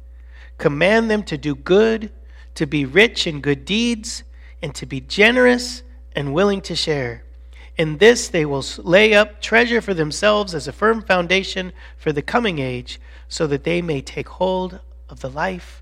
Command 0.59 1.11
them 1.11 1.25
to 1.25 1.37
do 1.37 1.57
good, 1.57 2.13
to 2.55 2.67
be 2.67 2.85
rich 2.85 3.27
in 3.27 3.41
good 3.41 3.65
deeds, 3.65 4.23
and 4.63 4.75
to 4.77 4.87
be 4.87 5.01
generous 5.01 5.83
and 6.19 6.35
willing 6.35 6.61
to 6.61 6.75
share." 6.75 7.23
In 7.77 7.99
this 7.99 8.27
they 8.27 8.45
will 8.45 8.65
lay 8.79 9.15
up 9.15 9.41
treasure 9.41 9.81
for 9.81 9.95
themselves 9.95 10.53
as 10.53 10.67
a 10.67 10.73
firm 10.73 11.01
foundation 11.01 11.73
for 11.97 12.13
the 12.13 12.23
coming 12.23 12.59
age, 12.59 13.01
so 13.29 13.47
that 13.47 13.63
they 13.63 13.81
may 13.81 14.01
take 14.01 14.29
hold 14.29 14.81
of 15.09 15.21
the 15.21 15.31
life 15.31 15.81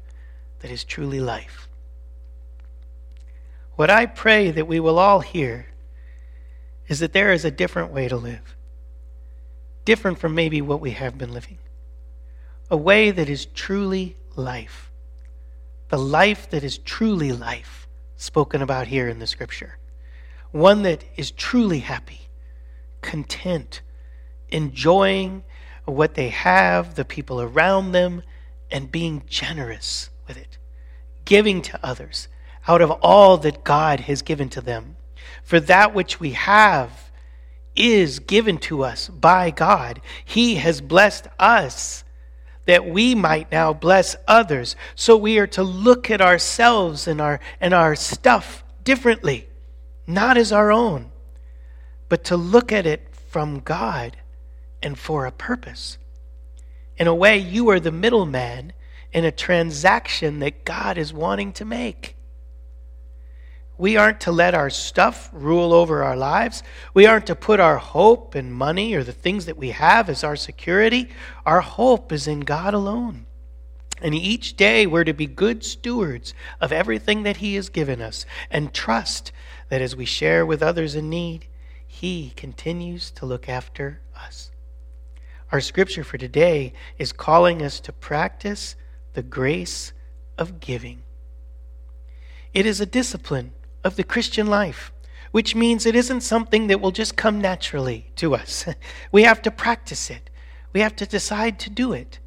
that 0.59 0.71
is 0.71 0.85
truly 0.85 1.21
life. 1.21 1.69
What 3.77 3.89
I 3.89 4.05
pray 4.05 4.51
that 4.51 4.67
we 4.67 4.79
will 4.79 4.99
all 4.99 5.21
hear 5.21 5.69
is 6.87 6.99
that 6.99 7.15
there 7.15 7.33
is 7.33 7.47
a 7.47 7.51
different 7.51 7.91
way 7.91 8.07
to 8.07 8.17
live, 8.17 8.57
different 9.87 10.19
from 10.19 10.35
maybe 10.35 10.61
what 10.61 10.83
we 10.83 10.91
have 10.91 11.17
been 11.17 11.33
living, 11.33 11.59
a 12.71 12.77
way 12.77 13.11
that 13.11 13.31
is 13.31 13.47
truly 13.47 14.19
life, 14.35 14.93
the 15.89 15.99
life 15.99 16.51
that 16.51 16.63
is 16.63 16.77
truly 16.77 17.33
life 17.33 17.89
spoken 18.17 18.61
about 18.61 18.89
here 18.89 19.09
in 19.09 19.19
the 19.19 19.27
scripture 19.27 19.79
one 20.57 20.83
that 20.83 21.05
is 21.17 21.31
truly 21.31 21.81
happy, 21.81 22.29
content, 23.03 23.83
enjoying 24.49 25.45
what 25.85 26.15
they 26.15 26.31
have, 26.31 26.95
the 26.95 27.05
people 27.05 27.41
around 27.41 27.93
them, 27.93 28.23
and 28.71 28.91
being 28.91 29.23
generous 29.29 30.11
with 30.27 30.37
it, 30.37 30.59
giving 31.25 31.63
to 31.63 31.79
others 31.83 32.29
out 32.67 32.81
of 32.81 32.91
all 32.91 33.37
that 33.37 33.63
God 33.65 34.01
has 34.01 34.23
given 34.23 34.49
to 34.51 34.61
them. 34.61 34.97
For 35.45 35.61
that 35.61 35.95
which 35.95 36.19
we 36.19 36.33
have 36.33 37.11
is 37.77 38.19
given 38.19 38.59
to 38.59 38.83
us 38.83 39.09
by 39.09 39.51
God. 39.51 40.01
He 40.25 40.57
has 40.57 40.81
blessed 40.81 41.29
us 41.39 42.03
that 42.65 42.87
we 42.87 43.15
might 43.15 43.53
now 43.53 43.73
bless 43.73 44.17
others. 44.27 44.75
So 44.97 45.17
we 45.17 45.39
are 45.39 45.47
to 45.49 45.63
look 45.63 46.11
at 46.11 46.21
ourselves 46.21 47.07
and 47.07 47.21
our, 47.21 47.39
and 47.61 47.75
our 47.75 47.95
stuff 47.95 48.65
differently 48.83 49.46
not 50.07 50.37
as 50.37 50.53
our 50.53 50.71
own, 50.71 51.11
but 52.09 52.25
to 52.25 52.37
look 52.37 52.73
at 52.73 52.87
it 52.87 53.15
from 53.15 53.61
God 53.61 54.17
and 54.83 54.99
for 54.99 55.27
a 55.27 55.33
purpose. 55.33 55.99
In 56.97 57.07
a 57.07 57.15
way, 57.15 57.37
you 57.39 57.69
are 57.71 57.81
the 57.81 57.93
middleman 57.93 58.73
in 59.13 59.25
a 59.25 59.33
transaction 59.33 60.39
that 60.41 60.65
God 60.65 60.99
is 60.99 61.13
wanting 61.13 61.53
to 61.55 61.65
make. 61.65 62.17
We 63.79 63.97
aren't 63.97 64.21
to 64.23 64.33
let 64.33 64.55
our 64.55 64.71
stuff 64.71 65.29
rule 65.33 65.75
over 65.75 66.03
our 66.03 66.17
lives. 66.17 66.63
We 66.95 67.07
aren't 67.07 67.27
to 67.27 67.35
put 67.35 67.61
our 67.61 67.77
hope 67.77 68.35
in 68.35 68.51
money 68.51 68.95
or 68.95 69.05
the 69.05 69.13
things 69.13 69.47
that 69.47 69.59
we 69.59 69.71
have 69.71 70.09
as 70.09 70.25
our 70.25 70.37
security. 70.37 71.11
Our 71.45 71.61
hope 71.61 72.11
is 72.11 72.27
in 72.27 72.41
God 72.41 72.73
alone. 72.73 73.27
And 74.01 74.15
each 74.15 74.57
day 74.57 74.87
we're 74.87 75.05
to 75.05 75.13
be 75.13 75.27
good 75.27 75.65
stewards 75.65 76.33
of 76.61 76.73
everything 76.73 77.23
that 77.25 77.39
He 77.39 77.55
has 77.57 77.69
given 77.69 78.01
us 78.01 78.25
and 78.51 78.73
trust 78.73 79.33
that 79.69 79.83
as 79.83 79.97
we 79.97 80.05
share 80.05 80.47
with 80.47 80.63
others 80.63 80.95
in 80.95 81.11
need, 81.11 81.47
He 81.87 82.33
continues 82.37 83.11
to 83.13 83.27
look 83.27 83.49
after 83.49 84.01
us. 84.15 84.51
Our 85.53 85.61
scripture 85.61 86.05
for 86.05 86.19
today 86.19 86.73
is 86.99 87.13
calling 87.13 87.63
us 87.63 87.79
to 87.81 87.93
practice 87.93 88.75
the 89.15 89.23
grace 89.23 89.93
of 90.37 90.61
giving. 90.61 91.03
It 92.53 92.67
is 92.67 92.81
a 92.81 92.87
discipline 92.87 93.53
of 93.85 93.97
the 93.97 94.05
Christian 94.05 94.47
life, 94.47 94.93
which 95.31 95.55
means 95.55 95.87
it 95.87 95.95
isn't 95.95 96.23
something 96.23 96.67
that 96.67 96.81
will 96.81 96.91
just 96.91 97.17
come 97.17 97.41
naturally 97.41 98.11
to 98.17 98.35
us. 98.35 98.67
we 99.13 99.23
have 99.23 99.41
to 99.43 99.51
practice 99.51 100.11
it, 100.11 100.31
we 100.73 100.81
have 100.81 100.97
to 100.97 101.07
decide 101.07 101.59
to 101.61 101.71
do 101.71 101.93
it. 101.93 102.19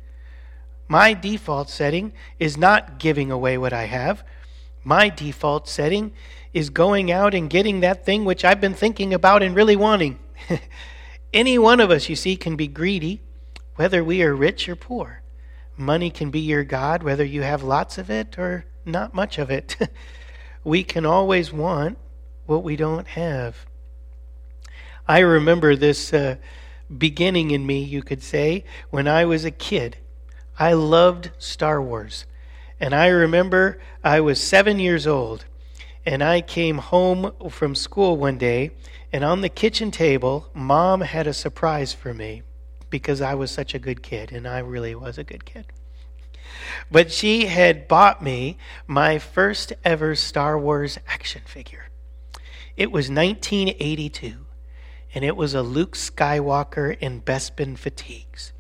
My 0.88 1.14
default 1.14 1.70
setting 1.70 2.14
is 2.40 2.58
not 2.58 2.98
giving 2.98 3.32
away 3.32 3.58
what 3.60 3.74
I 3.74 3.84
have. 3.86 4.24
My 4.84 5.10
default 5.10 5.68
setting 5.68 6.14
is 6.54 6.70
going 6.70 7.12
out 7.12 7.34
and 7.34 7.50
getting 7.50 7.82
that 7.82 8.06
thing 8.06 8.26
which 8.26 8.44
I've 8.44 8.62
been 8.62 8.74
thinking 8.74 9.14
about 9.14 9.44
and 9.44 9.56
really 9.56 9.76
wanting. 9.76 10.20
Any 11.34 11.60
one 11.60 11.80
of 11.80 11.92
us, 11.92 12.10
you 12.10 12.16
see, 12.16 12.36
can 12.36 12.56
be 12.56 12.68
greedy, 12.68 13.22
whether 13.76 14.04
we 14.04 14.24
are 14.24 14.36
rich 14.36 14.68
or 14.68 14.76
poor. 14.76 15.22
Money 15.78 16.10
can 16.10 16.32
be 16.32 16.40
your 16.40 16.64
God, 16.64 17.04
whether 17.04 17.24
you 17.24 17.44
have 17.44 17.62
lots 17.64 17.98
of 17.98 18.10
it 18.10 18.38
or 18.38 18.66
not 18.84 19.14
much 19.14 19.38
of 19.38 19.52
it. 19.52 19.78
we 20.64 20.84
can 20.84 21.06
always 21.06 21.54
want 21.54 21.98
what 22.46 22.64
we 22.64 22.76
don't 22.76 23.08
have. 23.08 23.66
I 25.08 25.20
remember 25.20 25.76
this 25.76 26.14
uh, 26.14 26.36
beginning 26.96 27.52
in 27.52 27.66
me, 27.66 27.84
you 27.84 28.02
could 28.02 28.24
say, 28.24 28.66
when 28.90 29.08
I 29.08 29.26
was 29.26 29.46
a 29.46 29.52
kid. 29.52 29.98
I 30.58 30.74
loved 30.74 31.32
Star 31.38 31.82
Wars. 31.82 32.26
And 32.80 32.96
I 32.96 33.08
remember 33.08 33.80
I 34.04 34.22
was 34.22 34.42
seven 34.42 34.80
years 34.80 35.06
old, 35.06 35.46
and 36.06 36.24
I 36.24 36.42
came 36.42 36.78
home 36.78 37.34
from 37.50 37.76
school 37.76 38.16
one 38.16 38.38
day, 38.38 38.72
and 39.12 39.24
on 39.24 39.42
the 39.42 39.50
kitchen 39.50 39.92
table, 39.92 40.50
mom 40.54 41.02
had 41.02 41.28
a 41.28 41.34
surprise 41.34 41.94
for 41.94 42.14
me 42.14 42.44
because 42.90 43.22
I 43.22 43.34
was 43.36 43.52
such 43.52 43.74
a 43.74 43.80
good 43.80 44.02
kid, 44.02 44.32
and 44.32 44.48
I 44.48 44.60
really 44.60 44.96
was 44.96 45.18
a 45.18 45.24
good 45.24 45.46
kid. 45.46 45.66
But 46.90 47.12
she 47.12 47.48
had 47.48 47.88
bought 47.88 48.24
me 48.24 48.58
my 48.88 49.20
first 49.20 49.74
ever 49.84 50.16
Star 50.16 50.58
Wars 50.58 50.98
action 51.08 51.42
figure. 51.46 51.90
It 52.78 52.92
was 52.92 53.10
1982, 53.10 54.46
and 55.14 55.26
it 55.26 55.36
was 55.36 55.54
a 55.54 55.62
Luke 55.62 55.96
Skywalker 55.96 56.98
in 56.98 57.22
Bespin 57.22 57.78
fatigues 57.78 58.54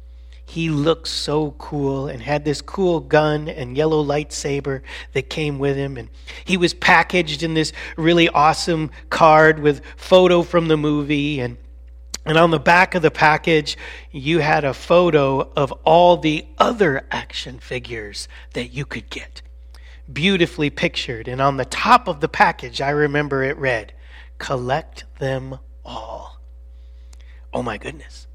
he 0.49 0.69
looked 0.69 1.07
so 1.07 1.51
cool 1.59 2.07
and 2.07 2.23
had 2.23 2.43
this 2.43 2.59
cool 2.59 3.01
gun 3.01 3.47
and 3.47 3.77
yellow 3.77 4.03
lightsaber 4.03 4.81
that 5.13 5.29
came 5.29 5.59
with 5.59 5.77
him. 5.77 5.95
And 5.95 6.09
he 6.43 6.57
was 6.57 6.73
packaged 6.73 7.43
in 7.43 7.53
this 7.53 7.71
really 7.97 8.27
awesome 8.29 8.89
card 9.11 9.59
with 9.59 9.85
photo 9.95 10.41
from 10.41 10.67
the 10.67 10.75
movie. 10.75 11.39
And, 11.39 11.57
and 12.25 12.35
on 12.35 12.49
the 12.49 12.59
back 12.59 12.95
of 12.95 13.03
the 13.03 13.11
package, 13.11 13.77
you 14.09 14.39
had 14.39 14.63
a 14.63 14.73
photo 14.73 15.41
of 15.55 15.71
all 15.83 16.17
the 16.17 16.47
other 16.57 17.05
action 17.11 17.59
figures 17.59 18.27
that 18.53 18.73
you 18.73 18.85
could 18.85 19.11
get. 19.11 19.43
Beautifully 20.11 20.71
pictured. 20.71 21.27
And 21.27 21.39
on 21.39 21.57
the 21.57 21.65
top 21.65 22.07
of 22.07 22.21
the 22.21 22.29
package, 22.29 22.81
I 22.81 22.89
remember 22.89 23.43
it 23.43 23.55
read, 23.57 23.93
Collect 24.39 25.03
them 25.19 25.59
all. 25.85 26.41
Oh 27.53 27.61
my 27.61 27.77
goodness. 27.77 28.25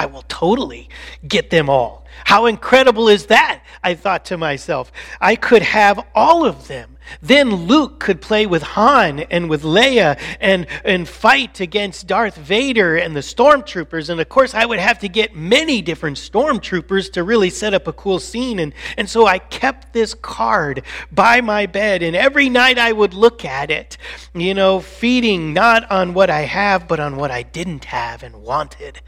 I 0.00 0.06
will 0.06 0.24
totally 0.28 0.88
get 1.28 1.50
them 1.50 1.68
all. 1.68 2.06
How 2.24 2.46
incredible 2.46 3.08
is 3.08 3.26
that? 3.26 3.62
I 3.84 3.92
thought 3.92 4.24
to 4.26 4.38
myself. 4.38 4.90
I 5.20 5.36
could 5.36 5.60
have 5.60 6.02
all 6.14 6.46
of 6.46 6.68
them. 6.68 6.89
Then 7.20 7.50
Luke 7.50 7.98
could 8.00 8.20
play 8.20 8.46
with 8.46 8.62
Han 8.62 9.20
and 9.20 9.50
with 9.50 9.62
Leia 9.62 10.18
and, 10.40 10.66
and 10.84 11.08
fight 11.08 11.60
against 11.60 12.06
Darth 12.06 12.36
Vader 12.36 12.96
and 12.96 13.14
the 13.16 13.20
stormtroopers. 13.20 14.08
And 14.08 14.20
of 14.20 14.28
course, 14.28 14.54
I 14.54 14.64
would 14.64 14.78
have 14.78 14.98
to 15.00 15.08
get 15.08 15.34
many 15.34 15.82
different 15.82 16.16
stormtroopers 16.16 17.12
to 17.12 17.24
really 17.24 17.50
set 17.50 17.74
up 17.74 17.86
a 17.86 17.92
cool 17.92 18.20
scene. 18.20 18.58
And, 18.58 18.72
and 18.96 19.08
so 19.08 19.26
I 19.26 19.38
kept 19.38 19.92
this 19.92 20.14
card 20.14 20.82
by 21.10 21.40
my 21.40 21.66
bed. 21.66 22.02
And 22.02 22.14
every 22.14 22.48
night 22.48 22.78
I 22.78 22.92
would 22.92 23.14
look 23.14 23.44
at 23.44 23.70
it, 23.70 23.96
you 24.34 24.54
know, 24.54 24.80
feeding 24.80 25.52
not 25.52 25.90
on 25.90 26.14
what 26.14 26.30
I 26.30 26.42
have, 26.42 26.86
but 26.86 27.00
on 27.00 27.16
what 27.16 27.30
I 27.30 27.42
didn't 27.42 27.86
have 27.86 28.22
and 28.22 28.42
wanted. 28.42 29.00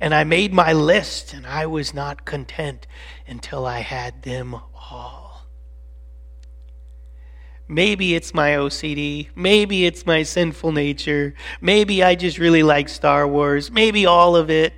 And 0.00 0.14
I 0.14 0.24
made 0.24 0.52
my 0.52 0.72
list, 0.72 1.32
and 1.32 1.46
I 1.46 1.66
was 1.66 1.92
not 1.94 2.24
content 2.24 2.86
until 3.26 3.66
I 3.66 3.80
had 3.80 4.22
them 4.22 4.54
all. 4.54 5.19
Maybe 7.70 8.16
it's 8.16 8.34
my 8.34 8.50
OCD. 8.50 9.28
Maybe 9.36 9.86
it's 9.86 10.04
my 10.04 10.24
sinful 10.24 10.72
nature. 10.72 11.34
Maybe 11.60 12.02
I 12.02 12.16
just 12.16 12.36
really 12.36 12.64
like 12.64 12.88
Star 12.88 13.28
Wars. 13.28 13.70
Maybe 13.70 14.06
all 14.06 14.34
of 14.34 14.50
it. 14.50 14.74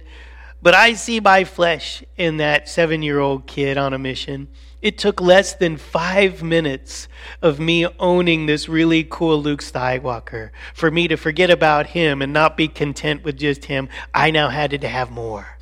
But 0.61 0.75
I 0.75 0.93
see 0.93 1.19
my 1.19 1.45
flesh 1.45 2.05
in 2.19 2.37
that 2.37 2.69
seven 2.69 3.03
year 3.03 3.19
old 3.19 3.47
kid 3.47 3.79
on 3.79 3.95
a 3.95 3.99
mission. 3.99 4.49
It 4.83 4.99
took 4.99 5.23
less 5.23 5.55
than 5.55 5.79
five 5.79 6.43
minutes 6.43 7.09
of 7.41 7.59
me 7.59 7.87
owning 7.99 8.45
this 8.45 8.69
really 8.69 9.07
cool 9.09 9.41
Luke 9.41 9.63
Skywalker 9.63 10.51
for 10.75 10.91
me 10.91 11.09
to 11.09 11.17
forget 11.17 11.49
about 11.49 11.87
him 11.87 12.21
and 12.21 12.31
not 12.31 12.59
be 12.59 12.69
content 12.69 13.25
with 13.25 13.39
just 13.39 13.65
him. 13.65 13.89
I 14.13 14.31
now 14.31 14.51
had 14.51 14.71
to 14.79 14.89
have 14.89 15.11
more. 15.11 15.57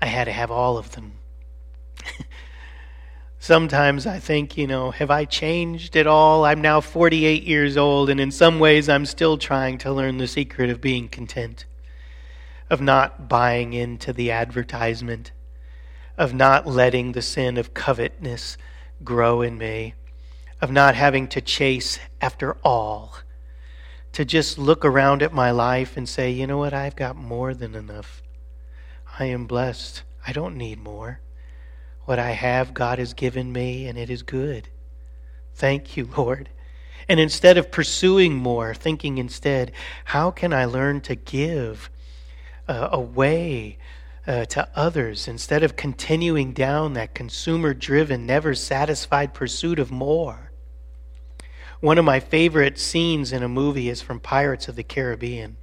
I 0.00 0.06
had 0.06 0.26
to 0.26 0.32
have 0.32 0.52
all 0.52 0.78
of 0.78 0.92
them. 0.92 1.17
Sometimes 3.38 4.06
I 4.06 4.18
think, 4.18 4.56
you 4.56 4.66
know, 4.66 4.90
have 4.90 5.10
I 5.10 5.24
changed 5.24 5.96
at 5.96 6.06
all? 6.06 6.44
I'm 6.44 6.60
now 6.60 6.80
48 6.80 7.44
years 7.44 7.76
old, 7.76 8.10
and 8.10 8.20
in 8.20 8.30
some 8.30 8.58
ways 8.58 8.88
I'm 8.88 9.06
still 9.06 9.38
trying 9.38 9.78
to 9.78 9.92
learn 9.92 10.18
the 10.18 10.26
secret 10.26 10.70
of 10.70 10.80
being 10.80 11.08
content, 11.08 11.64
of 12.68 12.80
not 12.80 13.28
buying 13.28 13.72
into 13.72 14.12
the 14.12 14.30
advertisement 14.30 15.32
of 16.18 16.34
not 16.34 16.66
letting 16.66 17.12
the 17.12 17.22
sin 17.22 17.56
of 17.56 17.72
covetousness 17.72 18.58
grow 19.04 19.40
in 19.40 19.56
me, 19.56 19.94
of 20.60 20.70
not 20.72 20.96
having 20.96 21.28
to 21.28 21.40
chase 21.40 22.00
after 22.20 22.56
all, 22.64 23.14
to 24.12 24.24
just 24.24 24.58
look 24.58 24.84
around 24.84 25.22
at 25.22 25.32
my 25.32 25.52
life 25.52 25.96
and 25.96 26.08
say, 26.08 26.28
you 26.28 26.46
know 26.46 26.58
what, 26.58 26.74
I've 26.74 26.96
got 26.96 27.14
more 27.14 27.54
than 27.54 27.76
enough. 27.76 28.20
I 29.18 29.26
am 29.26 29.46
blessed. 29.46 30.02
I 30.26 30.32
don't 30.32 30.56
need 30.56 30.80
more. 30.80 31.20
What 32.08 32.18
I 32.18 32.30
have, 32.30 32.72
God 32.72 32.98
has 33.00 33.12
given 33.12 33.52
me, 33.52 33.86
and 33.86 33.98
it 33.98 34.08
is 34.08 34.22
good. 34.22 34.70
Thank 35.56 35.94
you, 35.94 36.08
Lord. 36.16 36.48
And 37.06 37.20
instead 37.20 37.58
of 37.58 37.70
pursuing 37.70 38.34
more, 38.34 38.72
thinking 38.72 39.18
instead, 39.18 39.72
how 40.06 40.30
can 40.30 40.54
I 40.54 40.64
learn 40.64 41.02
to 41.02 41.14
give 41.14 41.90
uh, 42.66 42.88
away 42.92 43.76
uh, 44.26 44.46
to 44.46 44.70
others 44.74 45.28
instead 45.28 45.62
of 45.62 45.76
continuing 45.76 46.54
down 46.54 46.94
that 46.94 47.14
consumer 47.14 47.74
driven, 47.74 48.24
never 48.24 48.54
satisfied 48.54 49.34
pursuit 49.34 49.78
of 49.78 49.90
more? 49.90 50.50
One 51.80 51.98
of 51.98 52.06
my 52.06 52.20
favorite 52.20 52.78
scenes 52.78 53.34
in 53.34 53.42
a 53.42 53.50
movie 53.50 53.90
is 53.90 54.00
from 54.00 54.18
Pirates 54.18 54.66
of 54.66 54.76
the 54.76 54.82
Caribbean. 54.82 55.58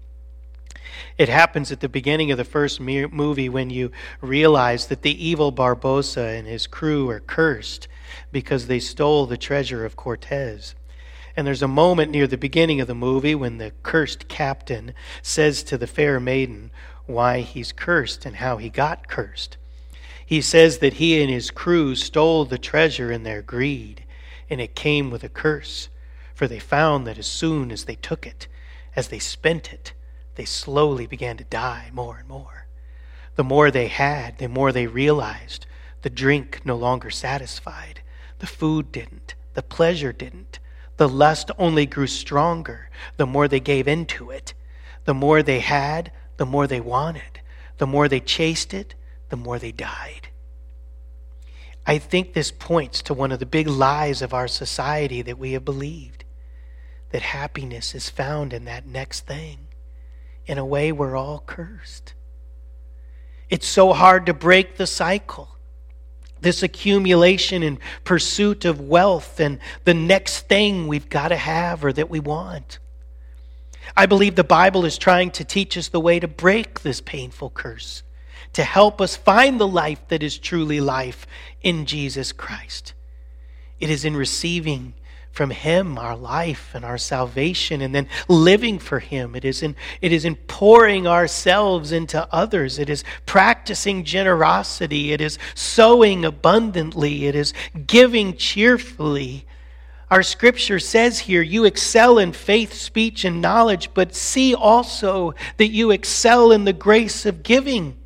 It 1.17 1.29
happens 1.29 1.71
at 1.71 1.79
the 1.79 1.89
beginning 1.89 2.31
of 2.31 2.37
the 2.37 2.43
first 2.43 2.79
movie 2.79 3.49
when 3.49 3.69
you 3.69 3.91
realize 4.21 4.87
that 4.87 5.01
the 5.01 5.25
evil 5.25 5.51
Barbossa 5.51 6.37
and 6.37 6.47
his 6.47 6.67
crew 6.67 7.09
are 7.09 7.19
cursed 7.19 7.87
because 8.31 8.67
they 8.67 8.79
stole 8.79 9.25
the 9.25 9.37
treasure 9.37 9.85
of 9.85 9.95
Cortez. 9.95 10.75
And 11.37 11.45
there's 11.45 11.61
a 11.61 11.67
moment 11.67 12.11
near 12.11 12.27
the 12.27 12.37
beginning 12.37 12.79
of 12.79 12.87
the 12.87 12.95
movie 12.95 13.35
when 13.35 13.57
the 13.57 13.73
cursed 13.83 14.27
captain 14.27 14.93
says 15.21 15.63
to 15.63 15.77
the 15.77 15.87
fair 15.87 16.19
maiden 16.19 16.71
why 17.05 17.41
he's 17.41 17.71
cursed 17.71 18.25
and 18.25 18.37
how 18.37 18.57
he 18.57 18.69
got 18.69 19.07
cursed. 19.07 19.57
He 20.25 20.41
says 20.41 20.79
that 20.79 20.93
he 20.93 21.21
and 21.21 21.29
his 21.29 21.51
crew 21.51 21.93
stole 21.95 22.45
the 22.45 22.57
treasure 22.57 23.11
in 23.11 23.23
their 23.23 23.41
greed, 23.41 24.03
and 24.49 24.59
it 24.59 24.75
came 24.75 25.11
with 25.11 25.23
a 25.23 25.29
curse, 25.29 25.89
for 26.33 26.47
they 26.47 26.59
found 26.59 27.05
that 27.05 27.19
as 27.19 27.27
soon 27.27 27.71
as 27.71 27.85
they 27.85 27.95
took 27.95 28.25
it, 28.25 28.47
as 28.95 29.09
they 29.09 29.19
spent 29.19 29.71
it, 29.71 29.93
they 30.35 30.45
slowly 30.45 31.07
began 31.07 31.37
to 31.37 31.43
die 31.45 31.89
more 31.93 32.17
and 32.17 32.27
more. 32.27 32.67
The 33.35 33.43
more 33.43 33.71
they 33.71 33.87
had, 33.87 34.37
the 34.37 34.47
more 34.47 34.71
they 34.71 34.87
realized 34.87 35.65
the 36.01 36.09
drink 36.09 36.61
no 36.63 36.75
longer 36.75 37.09
satisfied, 37.09 38.01
the 38.39 38.47
food 38.47 38.91
didn't, 38.91 39.35
the 39.53 39.63
pleasure 39.63 40.13
didn't, 40.13 40.59
the 40.97 41.09
lust 41.09 41.51
only 41.57 41.85
grew 41.85 42.07
stronger 42.07 42.89
the 43.17 43.25
more 43.25 43.47
they 43.47 43.59
gave 43.59 43.87
into 43.87 44.29
it. 44.29 44.53
The 45.05 45.13
more 45.13 45.43
they 45.43 45.59
had, 45.59 46.11
the 46.37 46.45
more 46.45 46.67
they 46.67 46.79
wanted. 46.79 47.41
The 47.77 47.87
more 47.87 48.07
they 48.07 48.19
chased 48.19 48.73
it, 48.73 48.95
the 49.29 49.35
more 49.35 49.59
they 49.59 49.71
died. 49.71 50.29
I 51.85 51.97
think 51.97 52.33
this 52.33 52.51
points 52.51 53.01
to 53.03 53.13
one 53.13 53.31
of 53.31 53.39
the 53.39 53.45
big 53.45 53.67
lies 53.67 54.21
of 54.21 54.33
our 54.33 54.47
society 54.47 55.21
that 55.21 55.37
we 55.37 55.51
have 55.51 55.65
believed 55.65 56.23
that 57.11 57.21
happiness 57.21 57.93
is 57.93 58.09
found 58.09 58.53
in 58.53 58.65
that 58.65 58.87
next 58.87 59.27
thing. 59.27 59.64
In 60.45 60.57
a 60.57 60.65
way, 60.65 60.91
we're 60.91 61.15
all 61.15 61.43
cursed. 61.45 62.13
It's 63.49 63.67
so 63.67 63.93
hard 63.93 64.25
to 64.27 64.33
break 64.33 64.77
the 64.77 64.87
cycle 64.87 65.55
this 66.45 66.63
accumulation 66.63 67.63
and 67.63 67.79
pursuit 68.03 68.65
of 68.65 68.79
wealth 68.79 69.39
and 69.39 69.59
the 69.83 69.93
next 69.93 70.47
thing 70.47 70.87
we've 70.87 71.09
got 71.09 71.29
to 71.29 71.35
have 71.35 71.83
or 71.83 71.91
that 71.91 72.09
we 72.09 72.19
want. 72.19 72.79
I 73.97 74.05
believe 74.05 74.35
the 74.35 74.43
Bible 74.43 74.85
is 74.85 74.97
trying 74.97 75.31
to 75.31 75.43
teach 75.43 75.77
us 75.77 75.89
the 75.89 75.99
way 75.99 76.19
to 76.19 76.27
break 76.27 76.81
this 76.81 77.01
painful 77.01 77.49
curse, 77.49 78.03
to 78.53 78.63
help 78.63 79.01
us 79.01 79.15
find 79.15 79.59
the 79.59 79.67
life 79.67 80.07
that 80.07 80.23
is 80.23 80.37
truly 80.37 80.79
life 80.79 81.25
in 81.61 81.85
Jesus 81.85 82.31
Christ. 82.31 82.93
It 83.79 83.89
is 83.89 84.05
in 84.05 84.15
receiving 84.15 84.93
from 85.35 85.49
him 85.49 85.99
our 85.99 86.15
life 86.15 86.71
and 86.73 86.85
our 86.85 86.97
salvation 86.97 87.81
and 87.81 87.93
then 87.93 88.07
living 88.29 88.79
for 88.79 88.99
him. 88.99 89.35
It 89.35 89.43
is 89.43 89.61
in 89.61 89.75
it 90.01 90.13
is 90.13 90.23
in 90.23 90.37
pouring 90.37 91.07
ourselves 91.07 91.91
into 91.91 92.25
others. 92.33 92.79
It 92.79 92.89
is 92.89 93.03
practicing 93.25 94.05
generosity. 94.05 95.11
It 95.11 95.19
is 95.19 95.37
sowing 95.53 96.23
abundantly. 96.23 97.25
It 97.25 97.35
is 97.35 97.53
giving 97.85 98.37
cheerfully. 98.37 99.45
Our 100.09 100.23
scripture 100.23 100.79
says 100.79 101.19
here 101.19 101.41
you 101.41 101.65
excel 101.65 102.17
in 102.17 102.31
faith 102.31 102.71
speech 102.71 103.25
and 103.25 103.41
knowledge 103.41 103.89
but 103.93 104.15
see 104.15 104.55
also 104.55 105.33
that 105.57 105.67
you 105.67 105.91
excel 105.91 106.53
in 106.53 106.63
the 106.63 106.71
grace 106.71 107.25
of 107.25 107.43
giving 107.43 107.97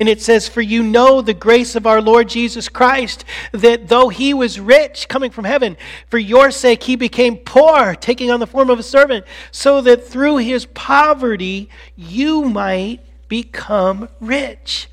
and 0.00 0.08
it 0.08 0.22
says, 0.22 0.48
For 0.48 0.62
you 0.62 0.82
know 0.82 1.20
the 1.20 1.34
grace 1.34 1.76
of 1.76 1.86
our 1.86 2.00
Lord 2.00 2.28
Jesus 2.28 2.68
Christ, 2.68 3.24
that 3.52 3.88
though 3.88 4.08
he 4.08 4.32
was 4.34 4.58
rich 4.58 5.06
coming 5.08 5.30
from 5.30 5.44
heaven, 5.44 5.76
for 6.08 6.18
your 6.18 6.50
sake 6.50 6.84
he 6.84 6.96
became 6.96 7.36
poor, 7.36 7.94
taking 7.94 8.30
on 8.30 8.40
the 8.40 8.46
form 8.46 8.70
of 8.70 8.78
a 8.78 8.82
servant, 8.82 9.26
so 9.52 9.82
that 9.82 10.06
through 10.06 10.38
his 10.38 10.64
poverty 10.66 11.68
you 11.96 12.44
might 12.44 13.00
become 13.28 14.08
rich. 14.20 14.88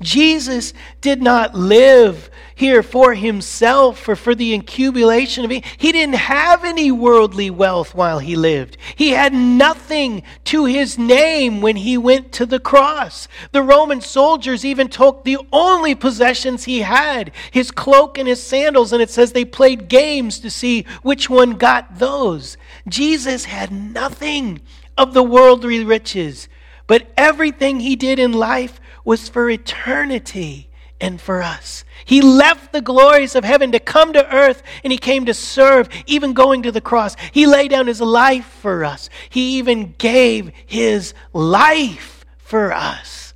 Jesus 0.00 0.72
did 1.00 1.20
not 1.20 1.54
live 1.54 2.30
here 2.54 2.82
for 2.82 3.14
himself 3.14 4.08
or 4.08 4.16
for 4.16 4.34
the 4.34 4.54
accumulation 4.54 5.44
of. 5.44 5.50
He 5.50 5.92
didn't 5.92 6.14
have 6.14 6.64
any 6.64 6.90
worldly 6.90 7.50
wealth 7.50 7.94
while 7.94 8.18
he 8.18 8.36
lived. 8.36 8.76
He 8.94 9.10
had 9.10 9.32
nothing 9.32 10.22
to 10.44 10.64
his 10.66 10.98
name 10.98 11.60
when 11.60 11.76
he 11.76 11.96
went 11.96 12.32
to 12.32 12.46
the 12.46 12.60
cross. 12.60 13.28
The 13.52 13.62
Roman 13.62 14.00
soldiers 14.00 14.64
even 14.64 14.88
took 14.88 15.24
the 15.24 15.38
only 15.52 15.94
possessions 15.94 16.64
he 16.64 16.80
had 16.80 17.32
his 17.50 17.70
cloak 17.70 18.18
and 18.18 18.28
his 18.28 18.42
sandals, 18.42 18.92
and 18.92 19.02
it 19.02 19.10
says 19.10 19.32
they 19.32 19.44
played 19.44 19.88
games 19.88 20.38
to 20.40 20.50
see 20.50 20.84
which 21.02 21.28
one 21.30 21.52
got 21.52 21.98
those. 21.98 22.56
Jesus 22.88 23.46
had 23.46 23.72
nothing 23.72 24.60
of 24.96 25.14
the 25.14 25.22
worldly 25.22 25.84
riches, 25.84 26.48
but 26.86 27.06
everything 27.16 27.80
he 27.80 27.94
did 27.96 28.18
in 28.18 28.32
life 28.32 28.80
was 29.08 29.26
for 29.26 29.48
eternity 29.48 30.68
and 31.00 31.18
for 31.18 31.40
us. 31.40 31.82
He 32.04 32.20
left 32.20 32.72
the 32.72 32.82
glories 32.82 33.34
of 33.34 33.42
heaven 33.42 33.72
to 33.72 33.80
come 33.80 34.12
to 34.12 34.34
earth 34.34 34.62
and 34.84 34.92
he 34.92 34.98
came 34.98 35.24
to 35.24 35.32
serve, 35.32 35.88
even 36.04 36.34
going 36.34 36.62
to 36.64 36.70
the 36.70 36.82
cross. 36.82 37.16
He 37.32 37.46
laid 37.46 37.70
down 37.70 37.86
his 37.86 38.02
life 38.02 38.44
for 38.44 38.84
us. 38.84 39.08
He 39.30 39.56
even 39.56 39.94
gave 39.96 40.52
his 40.66 41.14
life 41.32 42.26
for 42.36 42.70
us. 42.70 43.27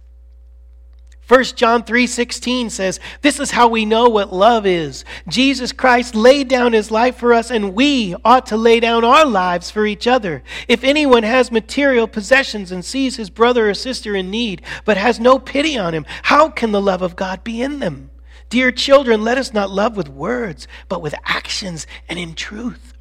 1 1.33 1.57
John 1.57 1.83
3:16 1.83 2.68
says, 2.68 3.01
"This 3.23 3.40
is 3.40 3.53
how 3.53 3.66
we 3.66 3.87
know 3.87 4.07
what 4.07 4.35
love 4.35 4.66
is. 4.66 5.03
Jesus 5.27 5.73
Christ 5.73 6.14
laid 6.14 6.47
down 6.47 6.75
his 6.75 6.90
life 6.90 7.16
for 7.16 7.33
us 7.33 7.51
and 7.51 7.75
we 7.75 8.14
ought 8.23 8.45
to 8.49 8.57
lay 8.59 8.81
down 8.81 9.03
our 9.03 9.25
lives 9.25 9.71
for 9.71 9.87
each 9.87 10.07
other. 10.07 10.42
If 10.68 10.85
anyone 10.85 11.23
has 11.23 11.51
material 11.51 12.07
possessions 12.07 12.71
and 12.71 12.85
sees 12.85 13.16
his 13.16 13.31
brother 13.31 13.71
or 13.71 13.73
sister 13.73 14.14
in 14.14 14.31
need 14.31 14.61
but 14.85 14.99
has 14.99 15.18
no 15.18 15.38
pity 15.38 15.79
on 15.79 15.95
him, 15.95 16.05
how 16.25 16.51
can 16.51 16.71
the 16.71 16.83
love 16.83 17.01
of 17.01 17.16
God 17.16 17.42
be 17.42 17.62
in 17.62 17.79
them? 17.79 18.11
Dear 18.51 18.71
children, 18.71 19.25
let 19.25 19.38
us 19.38 19.55
not 19.55 19.71
love 19.71 19.97
with 19.97 20.11
words, 20.11 20.68
but 20.90 21.01
with 21.01 21.14
actions 21.25 21.87
and 22.11 22.18
in 22.18 22.35
truth." 22.35 22.92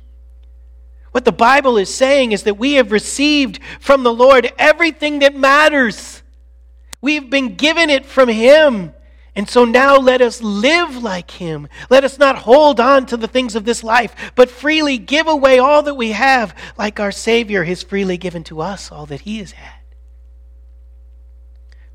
What 1.12 1.26
the 1.26 1.34
Bible 1.34 1.78
is 1.78 1.94
saying 1.94 2.32
is 2.32 2.44
that 2.44 2.58
we 2.58 2.76
have 2.76 2.94
received 2.94 3.60
from 3.82 4.04
the 4.04 4.14
Lord 4.14 4.54
everything 4.58 5.20
that 5.20 5.36
matters. 5.36 6.24
We've 7.02 7.30
been 7.30 7.56
given 7.56 7.90
it 7.90 8.06
from 8.06 8.30
Him. 8.30 8.94
And 9.36 9.50
so 9.50 9.64
now 9.66 9.98
let 9.98 10.22
us 10.22 10.42
live 10.42 11.02
like 11.02 11.32
Him. 11.32 11.68
Let 11.90 12.04
us 12.04 12.20
not 12.20 12.40
hold 12.40 12.80
on 12.80 13.06
to 13.08 13.18
the 13.18 13.28
things 13.28 13.56
of 13.56 13.64
this 13.66 13.84
life, 13.84 14.34
but 14.36 14.50
freely 14.50 14.98
give 14.98 15.28
away 15.28 15.58
all 15.58 15.84
that 15.84 15.96
we 15.96 16.12
have, 16.12 16.56
like 16.78 17.00
our 17.00 17.12
Savior 17.12 17.64
has 17.64 17.82
freely 17.82 18.18
given 18.18 18.44
to 18.46 18.62
us 18.62 18.92
all 18.92 19.06
that 19.08 19.22
He 19.22 19.40
has 19.40 19.54
had. 19.54 19.82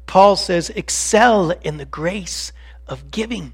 Paul 0.07 0.37
says, 0.37 0.71
excel 0.71 1.51
in 1.51 1.77
the 1.77 1.85
grace 1.85 2.53
of 2.87 3.11
giving. 3.11 3.53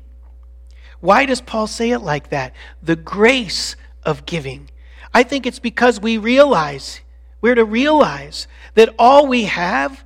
Why 1.00 1.26
does 1.26 1.40
Paul 1.40 1.66
say 1.66 1.90
it 1.90 2.00
like 2.00 2.28
that? 2.28 2.54
The 2.82 2.94
grace 2.96 3.74
of 4.04 4.26
giving. 4.26 4.70
I 5.12 5.24
think 5.24 5.46
it's 5.46 5.58
because 5.58 6.00
we 6.00 6.18
realize, 6.18 7.00
we're 7.40 7.56
to 7.56 7.64
realize 7.64 8.46
that 8.74 8.94
all 8.98 9.26
we 9.26 9.44
have 9.44 10.04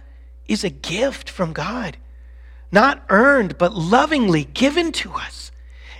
is 0.48 0.64
a 0.64 0.70
gift 0.70 1.28
from 1.28 1.52
God, 1.52 1.96
not 2.70 3.04
earned, 3.09 3.59
but 3.59 3.74
lovingly 3.74 4.44
given 4.44 4.92
to 4.92 5.12
us. 5.12 5.50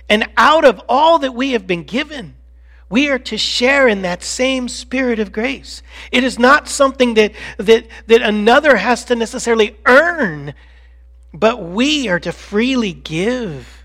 And 0.09 0.29
out 0.37 0.65
of 0.65 0.81
all 0.87 1.19
that 1.19 1.33
we 1.33 1.51
have 1.51 1.67
been 1.67 1.83
given, 1.83 2.35
we 2.89 3.09
are 3.09 3.19
to 3.19 3.37
share 3.37 3.87
in 3.87 4.01
that 4.03 4.23
same 4.23 4.69
spirit 4.69 5.19
of 5.19 5.31
grace. 5.33 5.83
It 6.11 6.23
is 6.23 6.39
not 6.39 6.69
something 6.69 7.15
that, 7.15 7.33
that, 7.57 7.87
that 8.07 8.21
another 8.21 8.77
has 8.77 9.03
to 9.05 9.15
necessarily 9.15 9.75
earn, 9.85 10.53
but 11.33 11.61
we 11.61 12.07
are 12.07 12.19
to 12.21 12.31
freely 12.31 12.93
give 12.93 13.76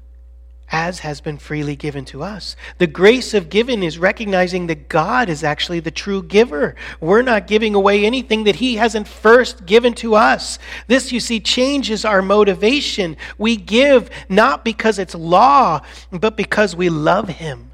as 0.73 1.01
has 1.01 1.21
been 1.21 1.37
freely 1.37 1.77
given 1.77 2.05
to 2.07 2.23
us. 2.23 2.57
The 2.79 2.87
grace 2.87 3.35
of 3.35 3.51
giving 3.51 3.83
is 3.83 3.99
recognizing 3.99 4.67
that 4.69 4.89
God 4.89 5.29
is 5.29 5.45
actually 5.45 5.81
the 5.81 5.91
true 5.91 6.23
giver. 6.23 6.75
We're 6.99 7.21
not 7.21 7.47
giving 7.47 7.75
away 7.75 8.07
anything 8.07 8.45
that 8.45 8.57
He 8.57 8.77
hasn't 8.77 9.07
first 9.07 9.67
given 9.67 9.93
to 9.95 10.15
us. 10.15 10.59
This, 10.87 11.13
you 11.13 11.21
see, 11.21 11.41
changes 11.41 12.07
our 12.07 12.23
motivation. 12.23 13.19
We 13.37 13.57
give 13.57 14.09
not 14.31 14.65
because 14.65 14.99
it's 14.99 15.15
law, 15.15 15.83
but 16.11 16.39
because 16.39 16.75
we 16.75 16.89
love 16.89 17.29
Him. 17.29 17.73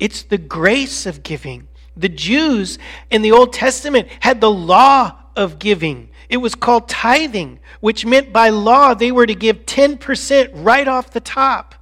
It's 0.00 0.24
the 0.24 0.38
grace 0.38 1.06
of 1.06 1.22
giving. 1.22 1.68
The 1.96 2.08
Jews 2.08 2.78
in 3.10 3.22
the 3.22 3.32
Old 3.32 3.52
Testament 3.52 4.08
had 4.20 4.40
the 4.40 4.50
law 4.50 5.16
of 5.36 5.60
giving. 5.60 6.10
It 6.28 6.38
was 6.38 6.56
called 6.56 6.88
tithing, 6.88 7.60
which 7.80 8.04
meant 8.04 8.32
by 8.32 8.50
law 8.50 8.94
they 8.94 9.12
were 9.12 9.26
to 9.26 9.34
give 9.34 9.66
10% 9.66 10.50
right 10.54 10.86
off 10.86 11.12
the 11.12 11.20
top. 11.20 11.76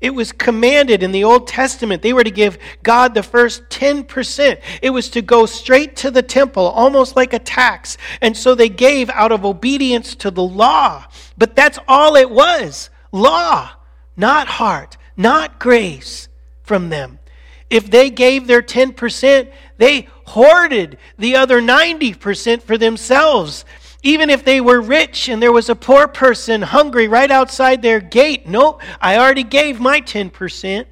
It 0.00 0.14
was 0.14 0.32
commanded 0.32 1.02
in 1.02 1.12
the 1.12 1.24
Old 1.24 1.46
Testament. 1.46 2.00
They 2.00 2.14
were 2.14 2.24
to 2.24 2.30
give 2.30 2.58
God 2.82 3.14
the 3.14 3.22
first 3.22 3.68
10%. 3.68 4.60
It 4.80 4.90
was 4.90 5.10
to 5.10 5.20
go 5.20 5.44
straight 5.44 5.94
to 5.96 6.10
the 6.10 6.22
temple, 6.22 6.64
almost 6.64 7.16
like 7.16 7.34
a 7.34 7.38
tax. 7.38 7.98
And 8.22 8.34
so 8.34 8.54
they 8.54 8.70
gave 8.70 9.10
out 9.10 9.30
of 9.30 9.44
obedience 9.44 10.14
to 10.16 10.30
the 10.30 10.42
law. 10.42 11.04
But 11.36 11.54
that's 11.54 11.78
all 11.86 12.16
it 12.16 12.30
was 12.30 12.88
law, 13.12 13.70
not 14.16 14.46
heart, 14.46 14.96
not 15.16 15.58
grace 15.58 16.28
from 16.62 16.88
them. 16.88 17.18
If 17.68 17.90
they 17.90 18.10
gave 18.10 18.46
their 18.46 18.62
10%, 18.62 19.52
they 19.76 20.08
hoarded 20.26 20.98
the 21.18 21.36
other 21.36 21.60
90% 21.60 22.62
for 22.62 22.78
themselves. 22.78 23.64
Even 24.02 24.30
if 24.30 24.44
they 24.44 24.60
were 24.60 24.80
rich 24.80 25.28
and 25.28 25.42
there 25.42 25.52
was 25.52 25.68
a 25.68 25.74
poor 25.74 26.08
person 26.08 26.62
hungry 26.62 27.06
right 27.06 27.30
outside 27.30 27.82
their 27.82 28.00
gate, 28.00 28.46
nope, 28.46 28.80
I 29.00 29.18
already 29.18 29.42
gave 29.42 29.78
my 29.78 30.00
10%. 30.00 30.86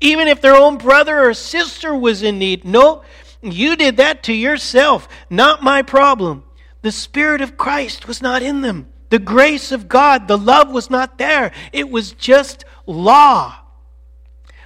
Even 0.00 0.28
if 0.28 0.40
their 0.40 0.56
own 0.56 0.78
brother 0.78 1.20
or 1.20 1.34
sister 1.34 1.94
was 1.94 2.22
in 2.22 2.38
need, 2.38 2.64
nope, 2.64 3.04
you 3.42 3.76
did 3.76 3.98
that 3.98 4.22
to 4.24 4.32
yourself, 4.32 5.08
not 5.28 5.62
my 5.62 5.82
problem. 5.82 6.44
The 6.82 6.92
Spirit 6.92 7.40
of 7.40 7.56
Christ 7.56 8.08
was 8.08 8.20
not 8.20 8.42
in 8.42 8.62
them. 8.62 8.88
The 9.10 9.18
grace 9.18 9.70
of 9.72 9.88
God, 9.88 10.28
the 10.28 10.38
love 10.38 10.70
was 10.70 10.88
not 10.88 11.18
there. 11.18 11.52
It 11.72 11.90
was 11.90 12.12
just 12.12 12.64
law. 12.86 13.54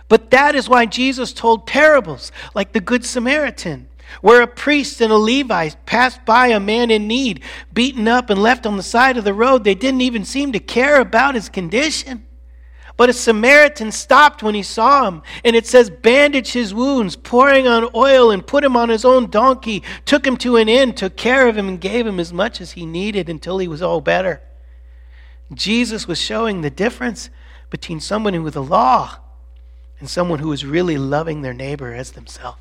But 0.08 0.30
that 0.30 0.54
is 0.54 0.68
why 0.68 0.86
Jesus 0.86 1.32
told 1.32 1.66
parables 1.66 2.30
like 2.54 2.72
the 2.72 2.80
Good 2.80 3.04
Samaritan 3.04 3.88
where 4.20 4.42
a 4.42 4.46
priest 4.46 5.00
and 5.00 5.12
a 5.12 5.16
Levite 5.16 5.84
passed 5.86 6.24
by 6.24 6.48
a 6.48 6.60
man 6.60 6.90
in 6.90 7.06
need, 7.06 7.42
beaten 7.72 8.08
up 8.08 8.30
and 8.30 8.42
left 8.42 8.66
on 8.66 8.76
the 8.76 8.82
side 8.82 9.16
of 9.16 9.24
the 9.24 9.34
road. 9.34 9.64
They 9.64 9.74
didn't 9.74 10.00
even 10.00 10.24
seem 10.24 10.52
to 10.52 10.60
care 10.60 11.00
about 11.00 11.34
his 11.34 11.48
condition. 11.48 12.26
But 12.96 13.08
a 13.08 13.12
Samaritan 13.12 13.90
stopped 13.90 14.42
when 14.42 14.54
he 14.54 14.62
saw 14.62 15.08
him, 15.08 15.22
and 15.44 15.56
it 15.56 15.66
says, 15.66 15.90
bandaged 15.90 16.54
his 16.54 16.72
wounds, 16.72 17.16
pouring 17.16 17.66
on 17.66 17.90
oil, 17.92 18.30
and 18.30 18.46
put 18.46 18.62
him 18.62 18.76
on 18.76 18.88
his 18.88 19.04
own 19.04 19.30
donkey, 19.30 19.82
took 20.04 20.24
him 20.24 20.36
to 20.38 20.56
an 20.56 20.68
inn, 20.68 20.92
took 20.92 21.16
care 21.16 21.48
of 21.48 21.58
him, 21.58 21.68
and 21.68 21.80
gave 21.80 22.06
him 22.06 22.20
as 22.20 22.32
much 22.32 22.60
as 22.60 22.72
he 22.72 22.86
needed 22.86 23.28
until 23.28 23.58
he 23.58 23.66
was 23.66 23.82
all 23.82 24.00
better. 24.00 24.42
Jesus 25.52 26.06
was 26.06 26.20
showing 26.20 26.60
the 26.60 26.70
difference 26.70 27.30
between 27.68 27.98
someone 27.98 28.32
who 28.32 28.42
was 28.42 28.54
the 28.54 28.62
law 28.62 29.18
and 29.98 30.08
someone 30.08 30.38
who 30.38 30.48
was 30.48 30.64
really 30.64 30.96
loving 30.96 31.42
their 31.42 31.52
neighbor 31.52 31.92
as 31.92 32.12
themselves. 32.12 32.60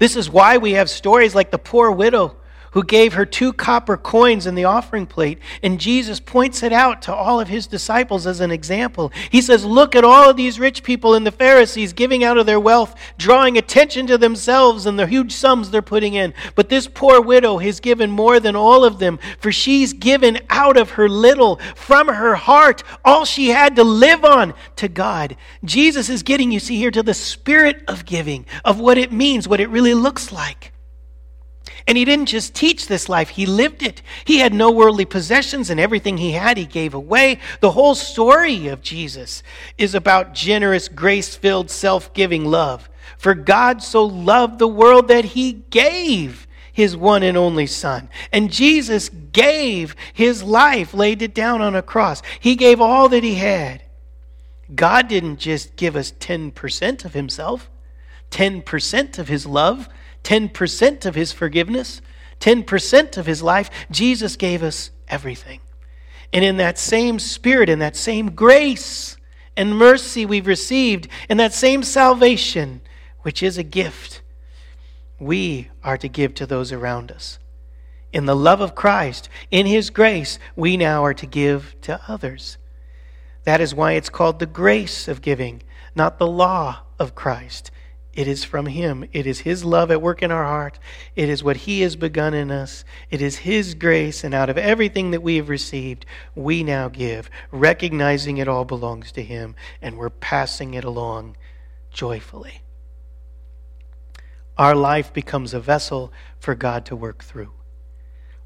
This 0.00 0.16
is 0.16 0.30
why 0.30 0.56
we 0.56 0.72
have 0.72 0.88
stories 0.88 1.34
like 1.34 1.50
the 1.50 1.58
poor 1.58 1.90
widow 1.90 2.34
who 2.72 2.84
gave 2.84 3.14
her 3.14 3.26
two 3.26 3.52
copper 3.52 3.96
coins 3.96 4.46
in 4.46 4.54
the 4.54 4.64
offering 4.64 5.06
plate. 5.06 5.38
And 5.62 5.80
Jesus 5.80 6.20
points 6.20 6.62
it 6.62 6.72
out 6.72 7.02
to 7.02 7.14
all 7.14 7.40
of 7.40 7.48
his 7.48 7.66
disciples 7.66 8.26
as 8.26 8.40
an 8.40 8.50
example. 8.50 9.12
He 9.30 9.42
says, 9.42 9.64
Look 9.64 9.94
at 9.94 10.04
all 10.04 10.30
of 10.30 10.36
these 10.36 10.60
rich 10.60 10.82
people 10.82 11.14
and 11.14 11.26
the 11.26 11.32
Pharisees 11.32 11.92
giving 11.92 12.24
out 12.24 12.38
of 12.38 12.46
their 12.46 12.60
wealth, 12.60 12.94
drawing 13.18 13.58
attention 13.58 14.06
to 14.06 14.18
themselves 14.18 14.86
and 14.86 14.98
the 14.98 15.06
huge 15.06 15.32
sums 15.32 15.70
they're 15.70 15.82
putting 15.82 16.14
in. 16.14 16.34
But 16.54 16.68
this 16.68 16.86
poor 16.86 17.20
widow 17.20 17.58
has 17.58 17.80
given 17.80 18.10
more 18.10 18.40
than 18.40 18.56
all 18.56 18.84
of 18.84 18.98
them, 18.98 19.18
for 19.38 19.52
she's 19.52 19.92
given 19.92 20.38
out 20.48 20.76
of 20.76 20.90
her 20.90 21.08
little, 21.08 21.56
from 21.74 22.08
her 22.08 22.34
heart, 22.34 22.82
all 23.04 23.24
she 23.24 23.48
had 23.48 23.76
to 23.76 23.84
live 23.84 24.24
on 24.24 24.54
to 24.76 24.88
God. 24.88 25.36
Jesus 25.64 26.08
is 26.08 26.22
getting, 26.22 26.52
you 26.52 26.60
see, 26.60 26.76
here 26.76 26.90
to 26.90 27.02
the 27.02 27.14
spirit 27.14 27.82
of 27.88 28.04
giving, 28.04 28.46
of 28.64 28.78
what 28.78 28.98
it 28.98 29.12
means, 29.12 29.48
what 29.48 29.60
it 29.60 29.68
really 29.68 29.94
looks 29.94 30.32
like. 30.32 30.72
And 31.86 31.96
he 31.96 32.04
didn't 32.04 32.26
just 32.26 32.54
teach 32.54 32.86
this 32.86 33.08
life, 33.08 33.30
he 33.30 33.46
lived 33.46 33.82
it. 33.82 34.02
He 34.24 34.38
had 34.38 34.52
no 34.52 34.70
worldly 34.70 35.04
possessions, 35.04 35.70
and 35.70 35.80
everything 35.80 36.18
he 36.18 36.32
had, 36.32 36.56
he 36.56 36.66
gave 36.66 36.94
away. 36.94 37.38
The 37.60 37.72
whole 37.72 37.94
story 37.94 38.68
of 38.68 38.82
Jesus 38.82 39.42
is 39.78 39.94
about 39.94 40.34
generous, 40.34 40.88
grace 40.88 41.34
filled, 41.34 41.70
self 41.70 42.12
giving 42.14 42.44
love. 42.44 42.88
For 43.18 43.34
God 43.34 43.82
so 43.82 44.04
loved 44.04 44.58
the 44.58 44.68
world 44.68 45.08
that 45.08 45.24
he 45.24 45.52
gave 45.52 46.46
his 46.72 46.96
one 46.96 47.22
and 47.22 47.36
only 47.36 47.66
Son. 47.66 48.08
And 48.32 48.50
Jesus 48.50 49.08
gave 49.08 49.94
his 50.14 50.42
life, 50.42 50.94
laid 50.94 51.22
it 51.22 51.34
down 51.34 51.60
on 51.60 51.74
a 51.74 51.82
cross. 51.82 52.22
He 52.38 52.56
gave 52.56 52.80
all 52.80 53.08
that 53.10 53.22
he 53.22 53.34
had. 53.34 53.82
God 54.74 55.08
didn't 55.08 55.38
just 55.38 55.76
give 55.76 55.96
us 55.96 56.12
10% 56.12 57.04
of 57.04 57.12
himself, 57.12 57.68
10% 58.30 59.18
of 59.18 59.28
his 59.28 59.46
love. 59.46 59.88
10% 60.24 61.06
of 61.06 61.14
his 61.14 61.32
forgiveness, 61.32 62.00
10% 62.40 63.16
of 63.16 63.26
his 63.26 63.42
life, 63.42 63.70
Jesus 63.90 64.36
gave 64.36 64.62
us 64.62 64.90
everything. 65.08 65.60
And 66.32 66.44
in 66.44 66.58
that 66.58 66.78
same 66.78 67.18
spirit, 67.18 67.68
in 67.68 67.80
that 67.80 67.96
same 67.96 68.32
grace 68.32 69.16
and 69.56 69.76
mercy 69.76 70.24
we've 70.24 70.46
received, 70.46 71.08
in 71.28 71.36
that 71.38 71.52
same 71.52 71.82
salvation, 71.82 72.80
which 73.22 73.42
is 73.42 73.58
a 73.58 73.62
gift, 73.62 74.22
we 75.18 75.68
are 75.84 75.98
to 75.98 76.08
give 76.08 76.34
to 76.34 76.46
those 76.46 76.72
around 76.72 77.12
us. 77.12 77.38
In 78.12 78.26
the 78.26 78.36
love 78.36 78.60
of 78.60 78.74
Christ, 78.74 79.28
in 79.50 79.66
his 79.66 79.90
grace, 79.90 80.38
we 80.56 80.76
now 80.76 81.04
are 81.04 81.14
to 81.14 81.26
give 81.26 81.76
to 81.82 82.00
others. 82.08 82.58
That 83.44 83.60
is 83.60 83.74
why 83.74 83.92
it's 83.92 84.08
called 84.08 84.38
the 84.38 84.46
grace 84.46 85.08
of 85.08 85.22
giving, 85.22 85.62
not 85.94 86.18
the 86.18 86.26
law 86.26 86.80
of 86.98 87.14
Christ. 87.14 87.70
It 88.12 88.26
is 88.26 88.44
from 88.44 88.66
Him. 88.66 89.08
It 89.12 89.26
is 89.26 89.40
His 89.40 89.64
love 89.64 89.90
at 89.90 90.02
work 90.02 90.22
in 90.22 90.32
our 90.32 90.44
heart. 90.44 90.78
It 91.14 91.28
is 91.28 91.44
what 91.44 91.58
He 91.58 91.82
has 91.82 91.94
begun 91.94 92.34
in 92.34 92.50
us. 92.50 92.84
It 93.08 93.22
is 93.22 93.38
His 93.38 93.74
grace, 93.74 94.24
and 94.24 94.34
out 94.34 94.50
of 94.50 94.58
everything 94.58 95.12
that 95.12 95.22
we 95.22 95.36
have 95.36 95.48
received, 95.48 96.04
we 96.34 96.64
now 96.64 96.88
give, 96.88 97.30
recognizing 97.52 98.38
it 98.38 98.48
all 98.48 98.64
belongs 98.64 99.12
to 99.12 99.22
Him, 99.22 99.54
and 99.80 99.96
we're 99.96 100.10
passing 100.10 100.74
it 100.74 100.84
along 100.84 101.36
joyfully. 101.92 102.62
Our 104.58 104.74
life 104.74 105.12
becomes 105.12 105.54
a 105.54 105.60
vessel 105.60 106.12
for 106.38 106.54
God 106.54 106.84
to 106.86 106.96
work 106.96 107.22
through. 107.22 107.52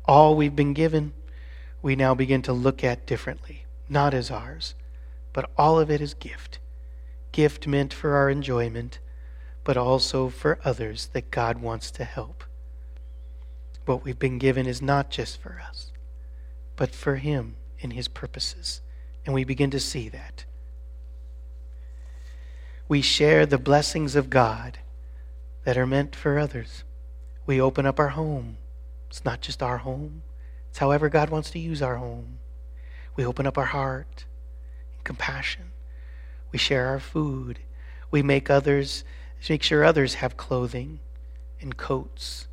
All 0.05 0.37
we've 0.37 0.55
been 0.55 0.75
given, 0.75 1.15
we 1.81 1.97
now 1.97 2.15
begin 2.15 2.43
to 2.43 2.53
look 2.53 2.85
at 2.85 3.07
differently, 3.07 3.65
not 3.89 4.13
as 4.13 4.31
ours, 4.31 4.75
but 5.33 5.51
all 5.57 5.81
of 5.81 5.91
it 5.91 6.03
is 6.03 6.13
gift. 6.13 6.59
Gift 7.33 7.67
meant 7.67 7.93
for 7.93 8.15
our 8.15 8.29
enjoyment 8.29 8.99
but 9.65 9.77
also 9.77 10.29
for 10.29 10.59
others 10.65 11.07
that 11.13 11.31
God 11.31 11.61
wants 11.61 11.91
to 11.93 12.05
help. 12.05 12.45
What 13.87 14.05
we've 14.05 14.19
been 14.19 14.39
given 14.39 14.67
is 14.67 14.81
not 14.81 15.11
just 15.11 15.41
for 15.41 15.61
us, 15.67 15.91
but 16.77 16.95
for 16.95 17.17
Him 17.17 17.57
and 17.83 17.93
His 17.93 18.09
purposes. 18.09 18.81
And 19.25 19.35
we 19.35 19.45
begin 19.45 19.71
to 19.71 19.81
see 19.81 20.09
that. 20.11 20.45
We 22.89 23.01
share 23.01 23.47
the 23.47 23.59
blessings 23.59 24.15
of 24.15 24.29
God 24.29 24.79
that 25.65 25.79
are 25.79 25.87
meant 25.87 26.15
for 26.15 26.39
others. 26.39 26.85
We 27.47 27.61
open 27.61 27.87
up 27.87 27.99
our 27.99 28.11
home. 28.11 28.59
It's 29.09 29.25
not 29.25 29.41
just 29.41 29.63
our 29.63 29.79
home, 29.79 30.23
it's 30.69 30.79
however 30.81 31.09
God 31.09 31.31
wants 31.31 31.51
to 31.53 31.59
use 31.59 31.81
our 31.81 31.97
home. 31.97 32.41
We 33.17 33.25
open 33.25 33.47
up 33.47 33.57
our 33.57 33.67
heart 33.67 34.25
in 34.97 35.05
compassion. 35.05 35.71
We 36.51 36.59
share 36.59 36.89
our 36.89 36.99
food. 36.99 37.61
We 38.11 38.23
make 38.23 38.51
others 38.51 39.05
make 39.49 39.63
sure 39.63 39.85
others 39.85 40.15
have 40.15 40.37
clothing 40.37 41.01
and 41.61 41.77
coats. 41.77 42.49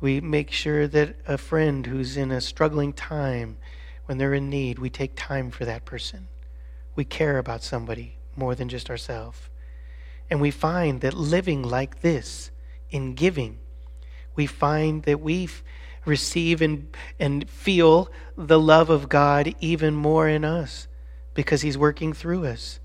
We 0.00 0.20
make 0.20 0.50
sure 0.50 0.86
that 0.88 1.16
a 1.26 1.38
friend 1.38 1.86
who's 1.86 2.16
in 2.16 2.30
a 2.30 2.40
struggling 2.40 2.92
time, 2.92 3.56
when 4.06 4.18
they're 4.18 4.34
in 4.34 4.50
need, 4.50 4.78
we 4.78 4.90
take 4.90 5.12
time 5.14 5.50
for 5.50 5.64
that 5.64 5.84
person. 5.84 6.28
We 6.96 7.04
care 7.04 7.38
about 7.38 7.62
somebody 7.62 8.16
more 8.36 8.54
than 8.54 8.68
just 8.68 8.90
ourselves. 8.90 9.38
And 10.28 10.40
we 10.40 10.50
find 10.50 11.00
that 11.02 11.14
living 11.14 11.62
like 11.62 12.00
this, 12.00 12.50
in 12.90 13.14
giving, 13.14 13.58
we 14.34 14.46
find 14.46 15.02
that 15.04 15.20
we 15.20 15.48
receive 16.04 16.60
and, 16.60 16.94
and 17.18 17.48
feel 17.48 18.10
the 18.36 18.58
love 18.58 18.90
of 18.90 19.08
God 19.08 19.54
even 19.60 19.94
more 19.94 20.28
in 20.28 20.44
us 20.44 20.88
because 21.34 21.62
He's 21.62 21.78
working 21.78 22.12
through 22.12 22.46
us. 22.46 22.80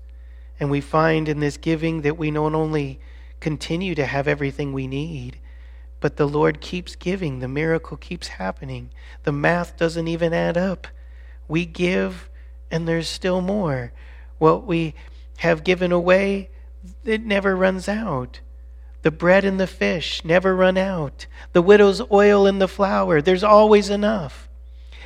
And 0.60 0.70
we 0.70 0.80
find 0.80 1.28
in 1.28 1.40
this 1.40 1.56
giving 1.56 2.02
that 2.02 2.18
we 2.18 2.30
not 2.30 2.54
only 2.54 3.00
continue 3.40 3.94
to 3.94 4.06
have 4.06 4.26
everything 4.26 4.72
we 4.72 4.86
need, 4.86 5.38
but 6.00 6.16
the 6.16 6.28
Lord 6.28 6.60
keeps 6.60 6.96
giving. 6.96 7.38
The 7.38 7.48
miracle 7.48 7.96
keeps 7.96 8.28
happening. 8.28 8.90
The 9.24 9.32
math 9.32 9.76
doesn't 9.76 10.08
even 10.08 10.32
add 10.32 10.56
up. 10.56 10.86
We 11.48 11.64
give, 11.64 12.28
and 12.70 12.86
there's 12.86 13.08
still 13.08 13.40
more. 13.40 13.92
what 14.38 14.64
we 14.64 14.94
have 15.38 15.64
given 15.64 15.90
away, 15.90 16.48
it 17.04 17.24
never 17.24 17.56
runs 17.56 17.88
out. 17.88 18.40
The 19.02 19.10
bread 19.10 19.44
and 19.44 19.58
the 19.58 19.66
fish 19.66 20.24
never 20.24 20.54
run 20.54 20.76
out. 20.76 21.26
The 21.52 21.62
widow's 21.62 22.00
oil 22.10 22.46
and 22.46 22.60
the 22.60 22.68
flour, 22.68 23.20
there's 23.22 23.44
always 23.44 23.90
enough. 23.90 24.47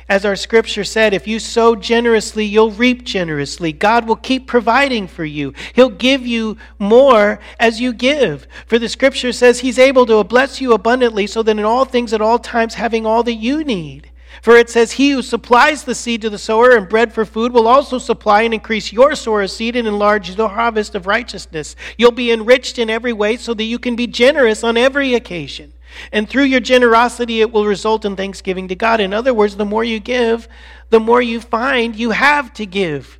As 0.09 0.25
our 0.25 0.35
scripture 0.35 0.83
said, 0.83 1.13
if 1.13 1.27
you 1.27 1.39
sow 1.39 1.75
generously, 1.75 2.45
you'll 2.45 2.71
reap 2.71 3.03
generously. 3.03 3.71
God 3.71 4.07
will 4.07 4.17
keep 4.17 4.47
providing 4.47 5.07
for 5.07 5.23
you. 5.23 5.53
He'll 5.73 5.89
give 5.89 6.27
you 6.27 6.57
more 6.77 7.39
as 7.59 7.79
you 7.79 7.93
give. 7.93 8.47
For 8.67 8.77
the 8.77 8.89
scripture 8.89 9.31
says 9.31 9.59
He's 9.59 9.79
able 9.79 10.05
to 10.07 10.23
bless 10.23 10.59
you 10.59 10.73
abundantly 10.73 11.25
so 11.27 11.41
that 11.43 11.57
in 11.57 11.63
all 11.63 11.85
things 11.85 12.11
at 12.11 12.21
all 12.21 12.39
times 12.39 12.73
having 12.73 13.05
all 13.05 13.23
that 13.23 13.35
you 13.35 13.63
need. 13.63 14.09
For 14.41 14.57
it 14.57 14.69
says, 14.69 14.93
He 14.93 15.11
who 15.11 15.21
supplies 15.21 15.83
the 15.83 15.95
seed 15.95 16.21
to 16.23 16.29
the 16.29 16.37
sower 16.37 16.71
and 16.71 16.89
bread 16.89 17.13
for 17.13 17.25
food 17.25 17.53
will 17.53 17.67
also 17.67 17.97
supply 17.97 18.41
and 18.41 18.53
increase 18.53 18.91
your 18.91 19.15
sower 19.15 19.43
of 19.43 19.51
seed 19.51 19.75
and 19.75 19.87
enlarge 19.87 20.35
the 20.35 20.49
harvest 20.49 20.95
of 20.95 21.07
righteousness. 21.07 21.75
You'll 21.97 22.11
be 22.11 22.31
enriched 22.31 22.77
in 22.77 22.89
every 22.89 23.13
way 23.13 23.37
so 23.37 23.53
that 23.53 23.63
you 23.63 23.79
can 23.79 23.95
be 23.95 24.07
generous 24.07 24.63
on 24.63 24.75
every 24.75 25.13
occasion. 25.13 25.71
And 26.11 26.29
through 26.29 26.43
your 26.43 26.59
generosity, 26.59 27.41
it 27.41 27.51
will 27.51 27.65
result 27.65 28.05
in 28.05 28.15
thanksgiving 28.15 28.67
to 28.67 28.75
God. 28.75 28.99
In 28.99 29.13
other 29.13 29.33
words, 29.33 29.55
the 29.55 29.65
more 29.65 29.83
you 29.83 29.99
give, 29.99 30.47
the 30.89 30.99
more 30.99 31.21
you 31.21 31.39
find 31.39 31.95
you 31.95 32.11
have 32.11 32.53
to 32.53 32.65
give. 32.65 33.19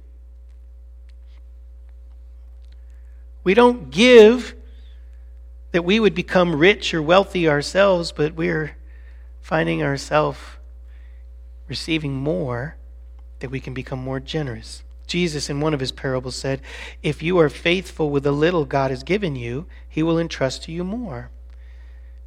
We 3.44 3.54
don't 3.54 3.90
give 3.90 4.56
that 5.72 5.84
we 5.84 6.00
would 6.00 6.16
become 6.16 6.56
rich 6.56 6.94
or 6.94 7.02
wealthy 7.02 7.50
ourselves, 7.50 8.12
but 8.12 8.36
we're 8.36 8.78
finding 9.42 9.84
ourselves 9.84 10.40
receiving 11.68 12.14
more 12.14 12.76
that 13.40 13.50
we 13.50 13.60
can 13.60 13.74
become 13.74 14.00
more 14.00 14.20
generous. 14.20 14.84
Jesus, 15.08 15.50
in 15.50 15.60
one 15.60 15.74
of 15.74 15.80
his 15.80 15.92
parables, 15.92 16.36
said, 16.36 16.62
If 17.02 17.22
you 17.22 17.38
are 17.40 17.50
faithful 17.50 18.10
with 18.10 18.24
the 18.24 18.32
little 18.32 18.66
God 18.66 18.92
has 18.92 19.04
given 19.04 19.36
you, 19.36 19.66
he 19.90 20.02
will 20.02 20.18
entrust 20.18 20.64
to 20.64 20.72
you 20.72 20.84
more 20.84 21.30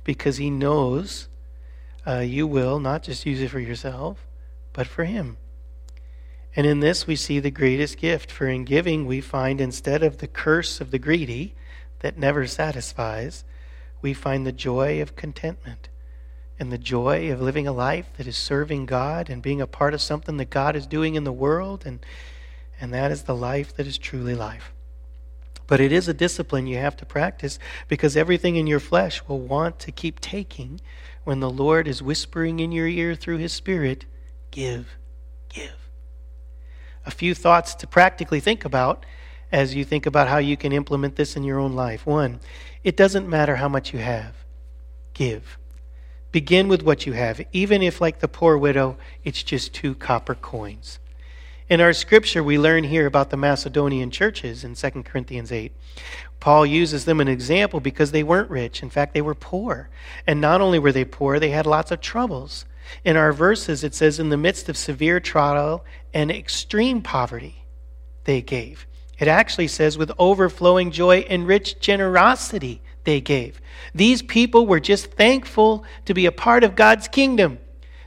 because 0.06 0.36
He 0.36 0.48
knows 0.48 1.28
uh, 2.06 2.20
you 2.20 2.46
will 2.46 2.78
not 2.78 3.02
just 3.02 3.26
use 3.26 3.42
it 3.42 3.50
for 3.50 3.58
yourself, 3.58 4.24
but 4.72 4.86
for 4.86 5.04
Him. 5.04 5.36
And 6.54 6.64
in 6.64 6.80
this, 6.80 7.06
we 7.06 7.16
see 7.16 7.40
the 7.40 7.50
greatest 7.50 7.98
gift. 7.98 8.30
For 8.30 8.46
in 8.46 8.64
giving, 8.64 9.04
we 9.04 9.20
find 9.20 9.60
instead 9.60 10.02
of 10.02 10.18
the 10.18 10.28
curse 10.28 10.80
of 10.80 10.92
the 10.92 10.98
greedy 10.98 11.54
that 11.98 12.16
never 12.16 12.46
satisfies, 12.46 13.44
we 14.00 14.14
find 14.14 14.46
the 14.46 14.52
joy 14.52 15.02
of 15.02 15.16
contentment 15.16 15.88
and 16.58 16.72
the 16.72 16.78
joy 16.78 17.30
of 17.30 17.42
living 17.42 17.66
a 17.66 17.72
life 17.72 18.06
that 18.16 18.28
is 18.28 18.36
serving 18.36 18.86
God 18.86 19.28
and 19.28 19.42
being 19.42 19.60
a 19.60 19.66
part 19.66 19.92
of 19.92 20.00
something 20.00 20.36
that 20.36 20.48
God 20.48 20.76
is 20.76 20.86
doing 20.86 21.16
in 21.16 21.24
the 21.24 21.32
world. 21.32 21.84
And, 21.84 21.98
and 22.80 22.94
that 22.94 23.10
is 23.10 23.24
the 23.24 23.34
life 23.34 23.74
that 23.76 23.86
is 23.86 23.98
truly 23.98 24.36
life. 24.36 24.72
But 25.66 25.80
it 25.80 25.92
is 25.92 26.08
a 26.08 26.14
discipline 26.14 26.66
you 26.66 26.78
have 26.78 26.96
to 26.98 27.06
practice 27.06 27.58
because 27.88 28.16
everything 28.16 28.56
in 28.56 28.66
your 28.66 28.80
flesh 28.80 29.22
will 29.26 29.40
want 29.40 29.78
to 29.80 29.92
keep 29.92 30.20
taking 30.20 30.80
when 31.24 31.40
the 31.40 31.50
Lord 31.50 31.88
is 31.88 32.02
whispering 32.02 32.60
in 32.60 32.70
your 32.70 32.86
ear 32.86 33.14
through 33.14 33.38
His 33.38 33.52
Spirit, 33.52 34.04
give, 34.50 34.96
give. 35.48 35.90
A 37.04 37.10
few 37.10 37.34
thoughts 37.34 37.74
to 37.76 37.86
practically 37.86 38.40
think 38.40 38.64
about 38.64 39.04
as 39.50 39.74
you 39.74 39.84
think 39.84 40.06
about 40.06 40.28
how 40.28 40.38
you 40.38 40.56
can 40.56 40.72
implement 40.72 41.16
this 41.16 41.36
in 41.36 41.44
your 41.44 41.58
own 41.58 41.72
life. 41.72 42.06
One, 42.06 42.40
it 42.84 42.96
doesn't 42.96 43.28
matter 43.28 43.56
how 43.56 43.68
much 43.68 43.92
you 43.92 43.98
have, 44.00 44.34
give. 45.14 45.58
Begin 46.32 46.68
with 46.68 46.82
what 46.82 47.06
you 47.06 47.12
have, 47.14 47.40
even 47.52 47.82
if, 47.82 48.00
like 48.00 48.20
the 48.20 48.28
poor 48.28 48.58
widow, 48.58 48.98
it's 49.24 49.42
just 49.42 49.72
two 49.72 49.94
copper 49.94 50.34
coins. 50.34 50.98
In 51.68 51.80
our 51.80 51.92
scripture, 51.92 52.44
we 52.44 52.60
learn 52.60 52.84
here 52.84 53.06
about 53.06 53.30
the 53.30 53.36
Macedonian 53.36 54.12
churches 54.12 54.62
in 54.62 54.76
2 54.76 55.02
Corinthians 55.02 55.50
8. 55.50 55.72
Paul 56.38 56.64
uses 56.64 57.06
them 57.06 57.20
an 57.20 57.26
example 57.26 57.80
because 57.80 58.12
they 58.12 58.22
weren't 58.22 58.50
rich. 58.50 58.84
In 58.84 58.90
fact, 58.90 59.14
they 59.14 59.20
were 59.20 59.34
poor. 59.34 59.88
And 60.28 60.40
not 60.40 60.60
only 60.60 60.78
were 60.78 60.92
they 60.92 61.04
poor, 61.04 61.40
they 61.40 61.50
had 61.50 61.66
lots 61.66 61.90
of 61.90 62.00
troubles. 62.00 62.66
In 63.04 63.16
our 63.16 63.32
verses, 63.32 63.82
it 63.82 63.96
says, 63.96 64.20
in 64.20 64.28
the 64.28 64.36
midst 64.36 64.68
of 64.68 64.76
severe 64.76 65.18
trial 65.18 65.84
and 66.14 66.30
extreme 66.30 67.02
poverty, 67.02 67.64
they 68.24 68.42
gave. 68.42 68.86
It 69.18 69.26
actually 69.26 69.68
says, 69.68 69.98
with 69.98 70.12
overflowing 70.20 70.92
joy 70.92 71.26
and 71.28 71.48
rich 71.48 71.80
generosity, 71.80 72.80
they 73.02 73.20
gave. 73.20 73.60
These 73.92 74.22
people 74.22 74.68
were 74.68 74.78
just 74.78 75.06
thankful 75.12 75.84
to 76.04 76.14
be 76.14 76.26
a 76.26 76.32
part 76.32 76.62
of 76.62 76.76
God's 76.76 77.08
kingdom. 77.08 77.58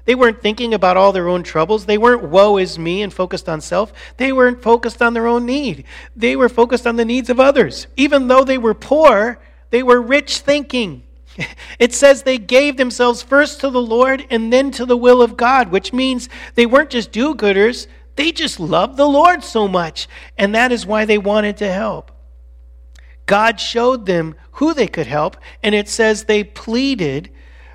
They 0.06 0.16
weren't 0.16 0.42
thinking 0.42 0.74
about 0.74 0.98
all 0.98 1.12
their 1.12 1.28
own 1.28 1.44
troubles. 1.44 1.86
They 1.86 1.98
weren't 1.98 2.24
woe 2.24 2.58
is 2.58 2.80
me 2.80 3.02
and 3.02 3.14
focused 3.14 3.48
on 3.48 3.62
self. 3.62 3.94
They 4.18 4.32
weren't 4.32 4.62
focused 4.62 5.02
on 5.02 5.14
their 5.14 5.28
own 5.28 5.46
need. 5.46 5.86
They 6.16 6.36
were 6.36 6.50
focused 6.50 6.88
on 6.88 6.96
the 6.96 7.06
needs 7.06 7.30
of 7.30 7.40
others. 7.40 7.88
Even 7.96 8.28
though 8.28 8.44
they 8.44 8.58
were 8.58 8.74
poor, 8.74 9.40
they 9.70 9.84
were 9.84 10.02
rich 10.02 10.40
thinking. 10.40 11.04
It 11.80 11.94
says 11.94 12.24
they 12.24 12.38
gave 12.38 12.76
themselves 12.76 13.22
first 13.22 13.62
to 13.62 13.70
the 13.70 13.82
Lord 13.82 14.26
and 14.30 14.52
then 14.52 14.72
to 14.72 14.86
the 14.86 14.98
will 14.98 15.22
of 15.22 15.38
God, 15.38 15.70
which 15.70 15.94
means 15.94 16.28
they 16.56 16.66
weren't 16.66 16.90
just 16.90 17.14
do 17.14 17.34
gooders, 17.34 17.88
they 18.18 18.34
just 18.34 18.60
loved 18.60 18.98
the 18.98 19.08
Lord 19.08 19.46
so 19.46 19.68
much. 19.68 20.10
And 20.38 20.54
that 20.54 20.74
is 20.74 20.86
why 20.86 21.06
they 21.06 21.18
wanted 21.18 21.56
to 21.58 21.72
help. 21.72 22.12
God 23.26 23.60
showed 23.60 24.06
them 24.06 24.36
who 24.54 24.74
they 24.74 24.88
could 24.88 25.08
help, 25.08 25.38
and 25.64 25.74
it 25.74 25.88
says 25.88 26.24
they 26.24 26.44
pleaded 26.44 27.30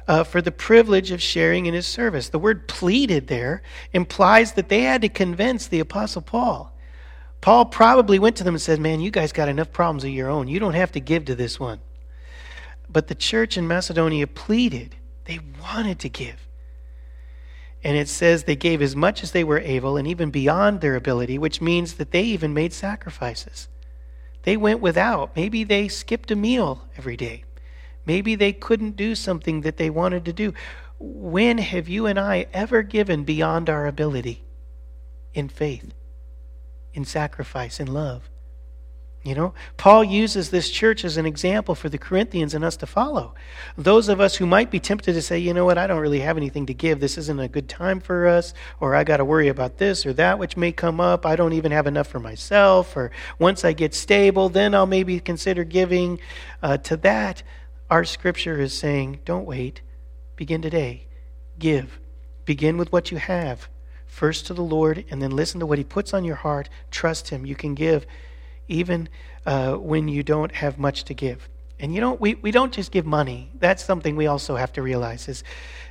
uh, 0.07 0.25
for 0.25 0.43
the 0.43 0.53
privilege 0.53 1.11
of 1.11 1.23
sharing 1.23 1.67
in 1.67 1.75
his 1.75 1.87
service. 1.87 2.29
The 2.29 2.39
word 2.39 2.69
pleaded 2.69 3.29
there 3.29 3.63
implies 3.93 4.53
that 4.53 4.69
they 4.69 4.83
had 4.83 5.03
to 5.03 5.09
convince 5.09 5.67
the 5.67 5.81
Apostle 5.81 6.23
Paul. 6.23 6.77
Paul 7.41 7.67
probably 7.67 8.19
went 8.19 8.37
to 8.37 8.45
them 8.45 8.55
and 8.55 8.63
said, 8.63 8.81
Man, 8.81 9.01
you 9.01 9.11
guys 9.11 9.33
got 9.33 9.49
enough 9.49 9.73
problems 9.73 10.05
of 10.05 10.11
your 10.11 10.31
own. 10.31 10.49
You 10.49 10.59
don't 10.59 10.75
have 10.75 10.93
to 10.93 11.01
give 11.01 11.27
to 11.27 11.35
this 11.35 11.61
one. 11.61 11.81
But 12.89 13.09
the 13.09 13.15
church 13.15 13.57
in 13.57 13.67
Macedonia 13.67 14.27
pleaded, 14.27 14.97
they 15.25 15.41
wanted 15.61 15.99
to 16.01 16.09
give. 16.09 16.49
And 17.83 17.99
it 17.99 18.09
says 18.09 18.45
they 18.45 18.57
gave 18.57 18.81
as 18.81 18.97
much 18.97 19.23
as 19.23 19.33
they 19.33 19.45
were 19.45 19.59
able 19.59 19.99
and 19.99 20.09
even 20.09 20.31
beyond 20.31 20.81
their 20.81 20.97
ability, 20.97 21.37
which 21.37 21.61
means 21.61 21.95
that 21.95 22.13
they 22.13 22.23
even 22.23 22.55
made 22.55 22.73
sacrifices. 22.73 23.69
They 24.45 24.57
went 24.57 24.81
without. 24.81 25.37
Maybe 25.37 25.65
they 25.65 25.89
skipped 25.89 26.31
a 26.31 26.37
meal 26.37 26.87
every 26.97 27.17
day. 27.17 27.45
Maybe 28.07 28.35
they 28.35 28.53
couldn't 28.53 28.97
do 28.97 29.15
something 29.15 29.63
that 29.63 29.77
they 29.77 29.91
wanted 29.91 30.25
to 30.27 30.33
do. 30.33 30.53
When 30.99 31.59
have 31.59 31.89
you 31.89 32.07
and 32.07 32.19
I 32.19 32.47
ever 32.53 32.83
given 32.83 33.25
beyond 33.25 33.69
our 33.69 33.87
ability 33.87 34.43
in 35.33 35.49
faith, 35.49 35.93
in 36.93 37.05
sacrifice, 37.05 37.81
in 37.81 37.93
love? 37.93 38.31
You 39.25 39.35
know, 39.35 39.55
Paul 39.79 40.05
uses 40.05 40.51
this 40.51 40.69
church 40.69 41.03
as 41.03 41.17
an 41.17 41.25
example 41.25 41.75
for 41.75 41.89
the 41.89 41.97
Corinthians 41.97 42.53
and 42.53 42.63
us 42.63 42.77
to 42.77 42.87
follow. 42.87 43.35
Those 43.75 44.11
of 44.11 44.21
us 44.21 44.37
who 44.37 44.45
might 44.45 44.71
be 44.71 44.79
tempted 44.79 45.15
to 45.15 45.23
say, 45.23 45.39
you 45.39 45.55
know 45.55 45.65
what, 45.65 45.79
I 45.79 45.87
don't 45.87 46.01
really 46.01 46.21
have 46.21 46.37
anything 46.37 46.67
to 46.67 46.75
give. 46.75 47.01
This 47.01 47.17
isn't 47.17 47.41
a 47.41 47.49
good 47.49 47.67
time 47.67 48.01
for 48.01 48.27
us, 48.27 48.53
or 48.81 48.95
I 48.95 49.03
got 49.03 49.17
to 49.17 49.25
worry 49.25 49.49
about 49.49 49.79
this 49.79 50.05
or 50.05 50.13
that 50.13 50.39
which 50.39 50.59
may 50.59 50.73
come 50.73 51.01
up. 51.01 51.25
I 51.25 51.37
don't 51.37 51.55
even 51.55 51.73
have 51.73 51.87
enough 51.87 52.07
for 52.07 52.21
myself, 52.21 52.95
or 52.99 53.11
once 53.39 53.65
I 53.65 53.73
get 53.73 53.95
stable, 53.95 54.51
then 54.51 54.75
I'll 54.75 54.85
maybe 54.85 55.19
consider 55.21 55.65
giving 55.65 56.21
uh, 56.63 56.77
to 56.79 56.99
that. 56.99 57.43
Our 57.91 58.05
scripture 58.05 58.61
is 58.61 58.73
saying, 58.73 59.21
don't 59.25 59.47
wait. 59.47 59.83
Begin 60.37 60.63
today. 60.63 61.07
Give. 61.59 61.99
Begin 62.45 62.77
with 62.77 62.93
what 62.93 63.11
you 63.11 63.19
have. 63.19 63.69
First 64.07 64.47
to 64.47 64.55
the 64.55 64.63
Lord, 64.63 65.05
and 65.11 65.21
then 65.21 65.33
listen 65.33 65.61
to 65.61 65.67
what 65.67 65.79
He 65.79 65.85
puts 65.85 66.15
on 66.15 66.25
your 66.25 66.37
heart. 66.37 66.69
Trust 66.91 67.29
Him. 67.31 67.45
You 67.45 67.55
can 67.55 67.75
give 67.75 68.07
even 68.69 69.09
uh, 69.45 69.75
when 69.75 70.09
you 70.09 70.23
don't 70.23 70.53
have 70.53 70.79
much 70.79 71.05
to 71.05 71.15
give. 71.15 71.49
And 71.81 71.95
you 71.95 72.01
know, 72.01 72.15
we, 72.15 72.35
we 72.37 72.51
don't 72.51 72.73
just 72.73 72.93
give 72.93 73.05
money. 73.05 73.51
That's 73.59 73.85
something 73.85 74.17
we 74.17 74.27
also 74.27 74.57
have 74.57 74.73
to 74.75 74.83
realize 74.83 75.29
is, 75.29 75.43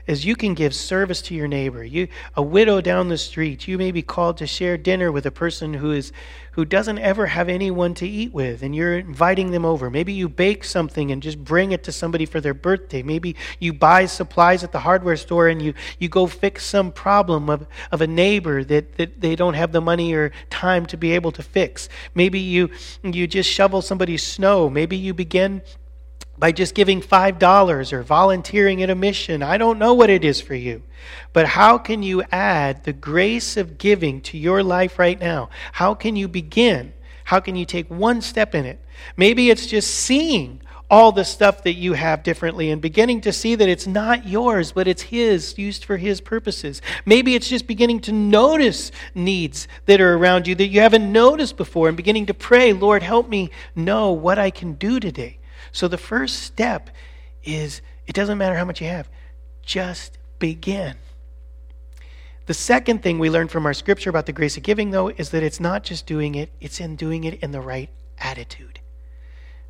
is 0.07 0.25
you 0.25 0.35
can 0.35 0.53
give 0.53 0.73
service 0.73 1.21
to 1.23 1.35
your 1.35 1.47
neighbor. 1.47 1.83
You 1.83 2.07
a 2.35 2.41
widow 2.41 2.81
down 2.81 3.09
the 3.09 3.17
street, 3.17 3.67
you 3.67 3.77
may 3.77 3.91
be 3.91 4.01
called 4.01 4.37
to 4.37 4.47
share 4.47 4.77
dinner 4.77 5.11
with 5.11 5.25
a 5.25 5.31
person 5.31 5.73
who 5.73 5.91
is 5.91 6.11
who 6.53 6.65
doesn't 6.65 6.99
ever 6.99 7.27
have 7.27 7.49
anyone 7.49 7.93
to 7.95 8.07
eat 8.07 8.33
with, 8.33 8.61
and 8.61 8.75
you're 8.75 8.97
inviting 8.97 9.51
them 9.51 9.65
over. 9.65 9.89
Maybe 9.89 10.13
you 10.13 10.29
bake 10.29 10.63
something 10.63 11.11
and 11.11 11.21
just 11.21 11.43
bring 11.43 11.71
it 11.71 11.83
to 11.83 11.91
somebody 11.91 12.25
for 12.25 12.39
their 12.39 12.53
birthday. 12.53 13.03
Maybe 13.03 13.35
you 13.59 13.73
buy 13.73 14.05
supplies 14.05 14.63
at 14.63 14.71
the 14.71 14.79
hardware 14.79 15.17
store 15.17 15.47
and 15.47 15.61
you, 15.61 15.73
you 15.99 16.09
go 16.09 16.27
fix 16.27 16.65
some 16.65 16.91
problem 16.91 17.49
of, 17.49 17.67
of 17.91 18.01
a 18.01 18.07
neighbor 18.07 18.63
that, 18.63 18.97
that 18.97 19.19
they 19.19 19.35
don't 19.35 19.55
have 19.55 19.71
the 19.71 19.81
money 19.81 20.13
or 20.13 20.31
time 20.49 20.85
to 20.87 20.97
be 20.97 21.13
able 21.13 21.31
to 21.31 21.43
fix. 21.43 21.89
Maybe 22.13 22.39
you 22.39 22.69
you 23.03 23.27
just 23.27 23.49
shovel 23.49 23.81
somebody's 23.81 24.23
snow. 24.23 24.69
Maybe 24.69 24.95
you 24.95 25.13
begin 25.13 25.61
by 26.37 26.51
just 26.51 26.75
giving 26.75 27.01
$5 27.01 27.93
or 27.93 28.03
volunteering 28.03 28.81
at 28.81 28.89
a 28.89 28.95
mission. 28.95 29.43
I 29.43 29.57
don't 29.57 29.79
know 29.79 29.93
what 29.93 30.09
it 30.09 30.25
is 30.25 30.41
for 30.41 30.55
you. 30.55 30.81
But 31.31 31.47
how 31.47 31.77
can 31.77 32.01
you 32.01 32.23
add 32.31 32.83
the 32.83 32.93
grace 32.93 33.55
of 33.57 33.77
giving 33.77 34.21
to 34.21 34.37
your 34.37 34.63
life 34.63 34.97
right 34.97 35.19
now? 35.19 35.49
How 35.73 35.93
can 35.93 36.15
you 36.15 36.27
begin? 36.27 36.93
How 37.25 37.39
can 37.39 37.55
you 37.55 37.65
take 37.65 37.89
one 37.89 38.21
step 38.21 38.55
in 38.55 38.65
it? 38.65 38.79
Maybe 39.15 39.49
it's 39.49 39.67
just 39.67 39.93
seeing 39.93 40.61
all 40.89 41.11
the 41.11 41.25
stuff 41.25 41.63
that 41.63 41.73
you 41.73 41.93
have 41.93 42.21
differently 42.23 42.69
and 42.69 42.81
beginning 42.81 43.21
to 43.21 43.33
see 43.33 43.55
that 43.55 43.69
it's 43.69 43.87
not 43.87 44.27
yours, 44.27 44.71
but 44.71 44.87
it's 44.87 45.01
His, 45.03 45.57
used 45.57 45.85
for 45.85 45.97
His 45.97 46.21
purposes. 46.21 46.81
Maybe 47.05 47.35
it's 47.35 47.49
just 47.49 47.65
beginning 47.65 48.01
to 48.01 48.11
notice 48.11 48.91
needs 49.15 49.67
that 49.85 50.01
are 50.01 50.15
around 50.15 50.47
you 50.47 50.55
that 50.55 50.67
you 50.67 50.81
haven't 50.81 51.11
noticed 51.11 51.57
before 51.57 51.87
and 51.87 51.97
beginning 51.97 52.27
to 52.27 52.33
pray, 52.33 52.73
Lord, 52.73 53.01
help 53.01 53.27
me 53.27 53.49
know 53.75 54.11
what 54.11 54.37
I 54.37 54.51
can 54.51 54.73
do 54.73 54.99
today. 54.99 55.39
So 55.73 55.89
the 55.89 55.97
first 55.97 56.43
step 56.43 56.89
is 57.43 57.81
it 58.07 58.13
doesn't 58.13 58.37
matter 58.37 58.55
how 58.55 58.63
much 58.63 58.79
you 58.79 58.87
have, 58.87 59.09
just 59.61 60.17
begin. 60.39 60.95
The 62.45 62.53
second 62.53 63.01
thing 63.01 63.19
we 63.19 63.29
learn 63.29 63.47
from 63.47 63.65
our 63.65 63.73
scripture 63.73 64.09
about 64.09 64.25
the 64.25 64.33
grace 64.33 64.57
of 64.57 64.63
giving, 64.63 64.91
though, 64.91 65.09
is 65.09 65.29
that 65.31 65.43
it's 65.43 65.59
not 65.59 65.83
just 65.83 66.05
doing 66.05 66.35
it, 66.35 66.51
it's 66.61 66.79
in 66.79 66.95
doing 66.95 67.23
it 67.23 67.41
in 67.41 67.51
the 67.51 67.61
right 67.61 67.89
attitude 68.19 68.79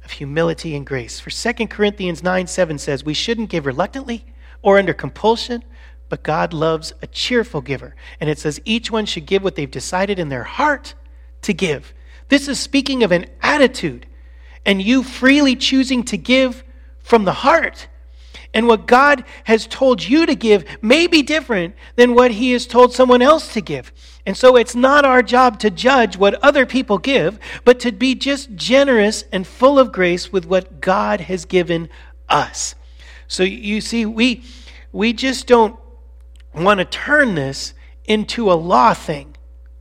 of 0.03 0.11
humility 0.11 0.75
and 0.75 0.85
grace. 0.85 1.19
For 1.19 1.29
2 1.29 1.67
Corinthians 1.67 2.23
9 2.23 2.47
7 2.47 2.77
says, 2.77 3.03
We 3.03 3.13
shouldn't 3.13 3.49
give 3.49 3.65
reluctantly 3.65 4.25
or 4.61 4.79
under 4.79 4.93
compulsion, 4.93 5.63
but 6.09 6.23
God 6.23 6.51
loves 6.51 6.93
a 7.01 7.07
cheerful 7.07 7.61
giver. 7.61 7.95
And 8.19 8.29
it 8.29 8.39
says, 8.39 8.59
Each 8.65 8.91
one 8.91 9.05
should 9.05 9.25
give 9.25 9.43
what 9.43 9.55
they've 9.55 9.69
decided 9.69 10.19
in 10.19 10.29
their 10.29 10.43
heart 10.43 10.95
to 11.43 11.53
give. 11.53 11.93
This 12.29 12.47
is 12.47 12.59
speaking 12.59 13.03
of 13.03 13.11
an 13.11 13.27
attitude, 13.41 14.07
and 14.65 14.81
you 14.81 15.03
freely 15.03 15.55
choosing 15.55 16.03
to 16.05 16.17
give 16.17 16.63
from 16.99 17.25
the 17.25 17.33
heart 17.33 17.87
and 18.53 18.67
what 18.67 18.85
God 18.85 19.23
has 19.45 19.65
told 19.65 20.03
you 20.03 20.25
to 20.25 20.35
give 20.35 20.63
may 20.81 21.07
be 21.07 21.23
different 21.23 21.75
than 21.95 22.13
what 22.13 22.31
He 22.31 22.51
has 22.51 22.67
told 22.67 22.93
someone 22.93 23.21
else 23.21 23.51
to 23.53 23.61
give. 23.61 23.91
And 24.25 24.37
so 24.37 24.55
it's 24.55 24.75
not 24.75 25.05
our 25.05 25.23
job 25.23 25.59
to 25.59 25.69
judge 25.69 26.17
what 26.17 26.35
other 26.35 26.65
people 26.65 26.97
give, 26.97 27.39
but 27.65 27.79
to 27.81 27.91
be 27.91 28.15
just 28.15 28.55
generous 28.55 29.23
and 29.31 29.45
full 29.45 29.79
of 29.79 29.91
grace 29.91 30.31
with 30.31 30.45
what 30.45 30.79
God 30.79 31.21
has 31.21 31.45
given 31.45 31.89
us. 32.29 32.75
So 33.27 33.43
you 33.43 33.81
see, 33.81 34.05
we, 34.05 34.43
we 34.91 35.13
just 35.13 35.47
don't 35.47 35.77
want 36.53 36.77
to 36.77 36.85
turn 36.85 37.35
this 37.35 37.73
into 38.05 38.51
a 38.51 38.53
law 38.53 38.93
thing 38.93 39.35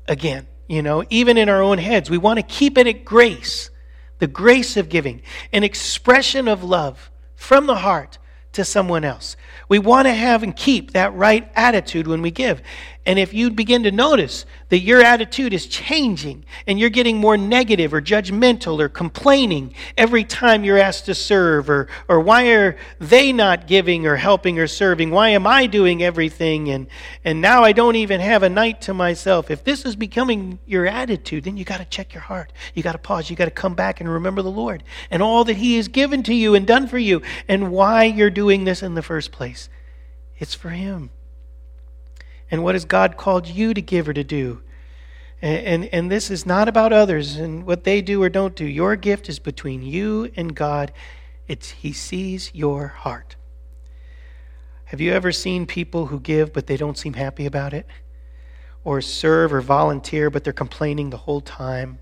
again, 0.08 0.46
you 0.66 0.82
know, 0.82 1.04
even 1.10 1.36
in 1.36 1.48
our 1.48 1.62
own 1.62 1.78
heads. 1.78 2.08
We 2.08 2.18
want 2.18 2.38
to 2.38 2.42
keep 2.42 2.78
it 2.78 2.86
at 2.86 3.04
grace, 3.04 3.70
the 4.22 4.28
grace 4.28 4.76
of 4.76 4.88
giving, 4.88 5.20
an 5.52 5.64
expression 5.64 6.46
of 6.46 6.62
love 6.62 7.10
from 7.34 7.66
the 7.66 7.74
heart 7.74 8.18
to 8.52 8.64
someone 8.64 9.02
else. 9.02 9.36
We 9.68 9.80
want 9.80 10.06
to 10.06 10.12
have 10.12 10.44
and 10.44 10.54
keep 10.54 10.92
that 10.92 11.12
right 11.14 11.50
attitude 11.56 12.06
when 12.06 12.22
we 12.22 12.30
give. 12.30 12.62
And 13.04 13.18
if 13.18 13.34
you 13.34 13.50
begin 13.50 13.82
to 13.82 13.90
notice 13.90 14.46
that 14.68 14.78
your 14.78 15.02
attitude 15.02 15.52
is 15.52 15.66
changing 15.66 16.44
and 16.68 16.78
you're 16.78 16.88
getting 16.88 17.16
more 17.16 17.36
negative 17.36 17.92
or 17.92 18.00
judgmental 18.00 18.78
or 18.78 18.88
complaining 18.88 19.74
every 19.98 20.22
time 20.22 20.62
you're 20.62 20.78
asked 20.78 21.06
to 21.06 21.14
serve, 21.14 21.68
or, 21.68 21.88
or 22.06 22.20
why 22.20 22.50
are 22.52 22.76
they 23.00 23.32
not 23.32 23.66
giving 23.66 24.06
or 24.06 24.14
helping 24.14 24.60
or 24.60 24.68
serving? 24.68 25.10
Why 25.10 25.30
am 25.30 25.48
I 25.48 25.66
doing 25.66 26.00
everything? 26.00 26.68
And, 26.68 26.86
and 27.24 27.40
now 27.40 27.64
I 27.64 27.72
don't 27.72 27.96
even 27.96 28.20
have 28.20 28.44
a 28.44 28.48
night 28.48 28.80
to 28.82 28.94
myself. 28.94 29.50
If 29.50 29.64
this 29.64 29.84
is 29.84 29.96
becoming 29.96 30.60
your 30.64 30.86
attitude, 30.86 31.42
then 31.42 31.56
you 31.56 31.64
got 31.64 31.78
to 31.78 31.84
check 31.86 32.14
your 32.14 32.22
heart. 32.22 32.52
You 32.72 32.84
got 32.84 32.92
to 32.92 32.98
pause. 32.98 33.28
You 33.28 33.34
got 33.34 33.46
to 33.46 33.50
come 33.50 33.74
back 33.74 34.00
and 34.00 34.08
remember 34.08 34.42
the 34.42 34.50
Lord 34.50 34.84
and 35.10 35.24
all 35.24 35.42
that 35.44 35.56
He 35.56 35.76
has 35.76 35.88
given 35.88 36.22
to 36.22 36.34
you 36.34 36.54
and 36.54 36.68
done 36.68 36.86
for 36.86 36.98
you 36.98 37.20
and 37.48 37.72
why 37.72 38.04
you're 38.04 38.30
doing 38.30 38.62
this 38.62 38.80
in 38.80 38.94
the 38.94 39.02
first 39.02 39.32
place. 39.32 39.68
It's 40.38 40.54
for 40.54 40.70
Him. 40.70 41.10
And 42.52 42.62
what 42.62 42.74
has 42.74 42.84
God 42.84 43.16
called 43.16 43.48
you 43.48 43.72
to 43.72 43.80
give 43.80 44.06
or 44.06 44.12
to 44.12 44.22
do? 44.22 44.60
And, 45.40 45.66
and, 45.66 45.84
and, 45.86 46.10
this 46.10 46.30
is 46.30 46.46
not 46.46 46.68
about 46.68 46.92
others 46.92 47.36
and 47.36 47.66
what 47.66 47.82
they 47.82 48.00
do 48.02 48.22
or 48.22 48.28
don't 48.28 48.54
do. 48.54 48.66
Your 48.66 48.94
gift 48.94 49.28
is 49.28 49.40
between 49.40 49.82
you 49.82 50.30
and 50.36 50.54
God. 50.54 50.92
It's 51.48 51.70
He 51.70 51.92
sees 51.92 52.50
your 52.54 52.88
heart. 52.88 53.34
Have 54.84 55.00
you 55.00 55.12
ever 55.12 55.32
seen 55.32 55.64
people 55.66 56.06
who 56.06 56.20
give 56.20 56.52
but 56.52 56.66
they 56.66 56.76
don't 56.76 56.98
seem 56.98 57.14
happy 57.14 57.46
about 57.46 57.72
it? 57.72 57.86
Or 58.84 59.00
serve 59.00 59.54
or 59.54 59.62
volunteer 59.62 60.28
but 60.28 60.44
they're 60.44 60.52
complaining 60.52 61.08
the 61.08 61.16
whole 61.16 61.40
time? 61.40 61.98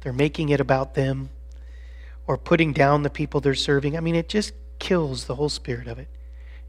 They're 0.00 0.12
making 0.12 0.48
it 0.50 0.60
about 0.60 0.94
them 0.94 1.30
or 2.28 2.38
putting 2.38 2.72
down 2.72 3.02
the 3.02 3.10
people 3.10 3.40
they're 3.40 3.54
serving. 3.54 3.96
I 3.96 4.00
mean, 4.00 4.14
it 4.14 4.28
just 4.28 4.52
kills 4.78 5.24
the 5.24 5.34
whole 5.34 5.48
spirit 5.48 5.88
of 5.88 5.98
it. 5.98 6.06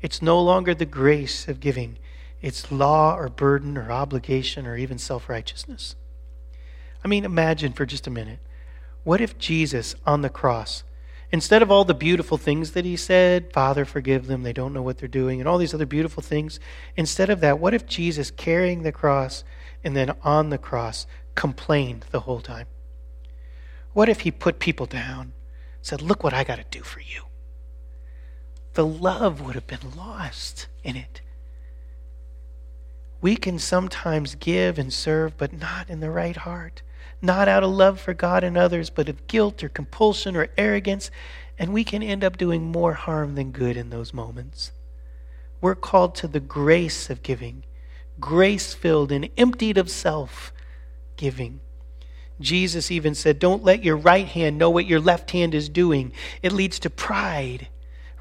It's 0.01 0.21
no 0.21 0.41
longer 0.41 0.73
the 0.73 0.85
grace 0.85 1.47
of 1.47 1.59
giving, 1.59 1.99
it's 2.41 2.71
law 2.71 3.15
or 3.15 3.29
burden 3.29 3.77
or 3.77 3.91
obligation 3.91 4.65
or 4.65 4.77
even 4.77 4.97
self 4.97 5.29
righteousness. 5.29 5.95
I 7.03 7.07
mean, 7.07 7.25
imagine 7.25 7.73
for 7.73 7.85
just 7.85 8.07
a 8.07 8.11
minute. 8.11 8.39
What 9.03 9.21
if 9.21 9.37
Jesus 9.37 9.95
on 10.05 10.21
the 10.21 10.29
cross, 10.29 10.83
instead 11.31 11.61
of 11.61 11.71
all 11.71 11.85
the 11.85 11.93
beautiful 11.93 12.37
things 12.37 12.71
that 12.71 12.85
he 12.85 12.95
said, 12.95 13.51
Father, 13.53 13.85
forgive 13.85 14.27
them, 14.27 14.43
they 14.43 14.53
don't 14.53 14.73
know 14.73 14.81
what 14.81 14.97
they're 14.97 15.07
doing, 15.07 15.39
and 15.39 15.47
all 15.47 15.57
these 15.57 15.73
other 15.73 15.85
beautiful 15.85 16.21
things, 16.21 16.59
instead 16.97 17.29
of 17.29 17.39
that, 17.39 17.59
what 17.59 17.73
if 17.73 17.85
Jesus 17.85 18.31
carrying 18.31 18.83
the 18.83 18.91
cross 18.91 19.43
and 19.83 19.95
then 19.95 20.15
on 20.23 20.49
the 20.49 20.57
cross 20.57 21.07
complained 21.35 22.05
the 22.11 22.21
whole 22.21 22.41
time? 22.41 22.67
What 23.93 24.09
if 24.09 24.21
he 24.21 24.31
put 24.31 24.59
people 24.59 24.85
down, 24.85 25.33
said, 25.81 26.01
Look 26.01 26.23
what 26.23 26.33
I 26.33 26.43
got 26.43 26.57
to 26.57 26.65
do 26.69 26.83
for 26.83 26.99
you? 26.99 27.23
The 28.73 28.85
love 28.85 29.41
would 29.41 29.55
have 29.55 29.67
been 29.67 29.95
lost 29.97 30.67
in 30.83 30.95
it. 30.95 31.21
We 33.21 33.35
can 33.35 33.59
sometimes 33.59 34.35
give 34.35 34.79
and 34.79 34.93
serve, 34.93 35.37
but 35.37 35.53
not 35.53 35.89
in 35.89 35.99
the 35.99 36.11
right 36.11 36.37
heart. 36.37 36.81
Not 37.21 37.47
out 37.47 37.63
of 37.63 37.71
love 37.71 37.99
for 37.99 38.13
God 38.13 38.43
and 38.43 38.57
others, 38.57 38.89
but 38.89 39.09
of 39.09 39.27
guilt 39.27 39.63
or 39.63 39.69
compulsion 39.69 40.35
or 40.35 40.47
arrogance. 40.57 41.11
And 41.57 41.73
we 41.73 41.83
can 41.83 42.01
end 42.01 42.23
up 42.23 42.37
doing 42.37 42.63
more 42.63 42.93
harm 42.93 43.35
than 43.35 43.51
good 43.51 43.75
in 43.75 43.89
those 43.89 44.13
moments. 44.13 44.71
We're 45.59 45.75
called 45.75 46.15
to 46.15 46.27
the 46.27 46.39
grace 46.39 47.09
of 47.09 47.21
giving, 47.21 47.63
grace 48.19 48.73
filled 48.73 49.11
and 49.11 49.29
emptied 49.37 49.77
of 49.77 49.89
self 49.89 50.53
giving. 51.17 51.59
Jesus 52.39 52.89
even 52.89 53.15
said, 53.15 53.39
Don't 53.39 53.65
let 53.65 53.83
your 53.83 53.97
right 53.97 54.25
hand 54.25 54.57
know 54.57 54.69
what 54.69 54.85
your 54.85 55.01
left 55.01 55.31
hand 55.31 55.53
is 55.53 55.67
doing. 55.67 56.13
It 56.41 56.53
leads 56.53 56.79
to 56.79 56.89
pride, 56.89 57.67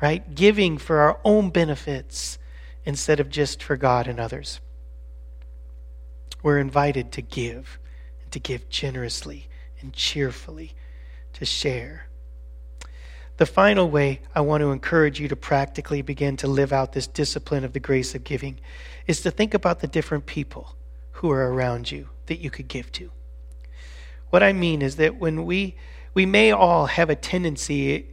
right? 0.02 0.34
Giving 0.34 0.78
for 0.78 0.98
our 0.98 1.20
own 1.24 1.50
benefits 1.50 2.38
instead 2.84 3.20
of 3.20 3.30
just 3.30 3.62
for 3.62 3.76
God 3.76 4.08
and 4.08 4.18
others. 4.18 4.61
We're 6.42 6.59
invited 6.59 7.12
to 7.12 7.22
give, 7.22 7.79
and 8.22 8.31
to 8.33 8.38
give 8.38 8.68
generously 8.68 9.48
and 9.81 9.92
cheerfully, 9.92 10.72
to 11.35 11.44
share. 11.44 12.09
The 13.38 13.46
final 13.46 13.88
way 13.88 14.20
I 14.35 14.40
want 14.40 14.62
to 14.62 14.72
encourage 14.72 15.20
you 15.20 15.29
to 15.29 15.37
practically 15.37 16.03
begin 16.03 16.37
to 16.38 16.48
live 16.48 16.72
out 16.72 16.92
this 16.92 17.07
discipline 17.07 17.64
of 17.64 17.72
the 17.72 17.81
grace 17.81 18.14
of 18.14 18.24
giving 18.24 18.59
is 19.07 19.20
to 19.20 19.31
think 19.31 19.55
about 19.55 19.79
the 19.79 19.87
different 19.87 20.27
people 20.27 20.74
who 21.12 21.31
are 21.31 21.53
around 21.53 21.90
you 21.90 22.09
that 22.27 22.40
you 22.40 22.51
could 22.51 22.66
give 22.66 22.90
to. 22.92 23.12
What 24.31 24.42
I 24.42 24.53
mean 24.53 24.83
is 24.83 24.96
that 24.96 25.16
when 25.16 25.46
we 25.46 25.77
we 26.14 26.27
may 26.27 26.51
all 26.51 26.87
have 26.87 27.11
a 27.11 27.14
tendency 27.14 28.09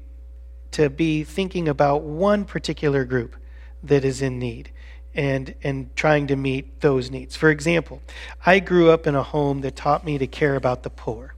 to 0.72 0.90
be 0.90 1.24
thinking 1.24 1.68
about 1.68 2.04
one 2.04 2.46
particular 2.46 3.04
group 3.04 3.36
that 3.82 4.06
is 4.06 4.22
in 4.22 4.38
need 4.38 4.72
and, 5.15 5.56
and 5.63 5.95
trying 5.95 6.28
to 6.28 6.36
meet 6.36 6.82
those 6.82 7.10
needs. 7.10 7.36
For 7.36 7.49
example, 7.49 8.01
I 8.45 8.60
grew 8.60 8.91
up 8.91 9.08
in 9.08 9.15
a 9.15 9.23
home 9.23 9.62
that 9.62 9.75
taught 9.75 10.06
me 10.06 10.17
to 10.17 10.28
care 10.28 10.56
about 10.56 10.84
the 10.84 10.89
poor 10.89 11.34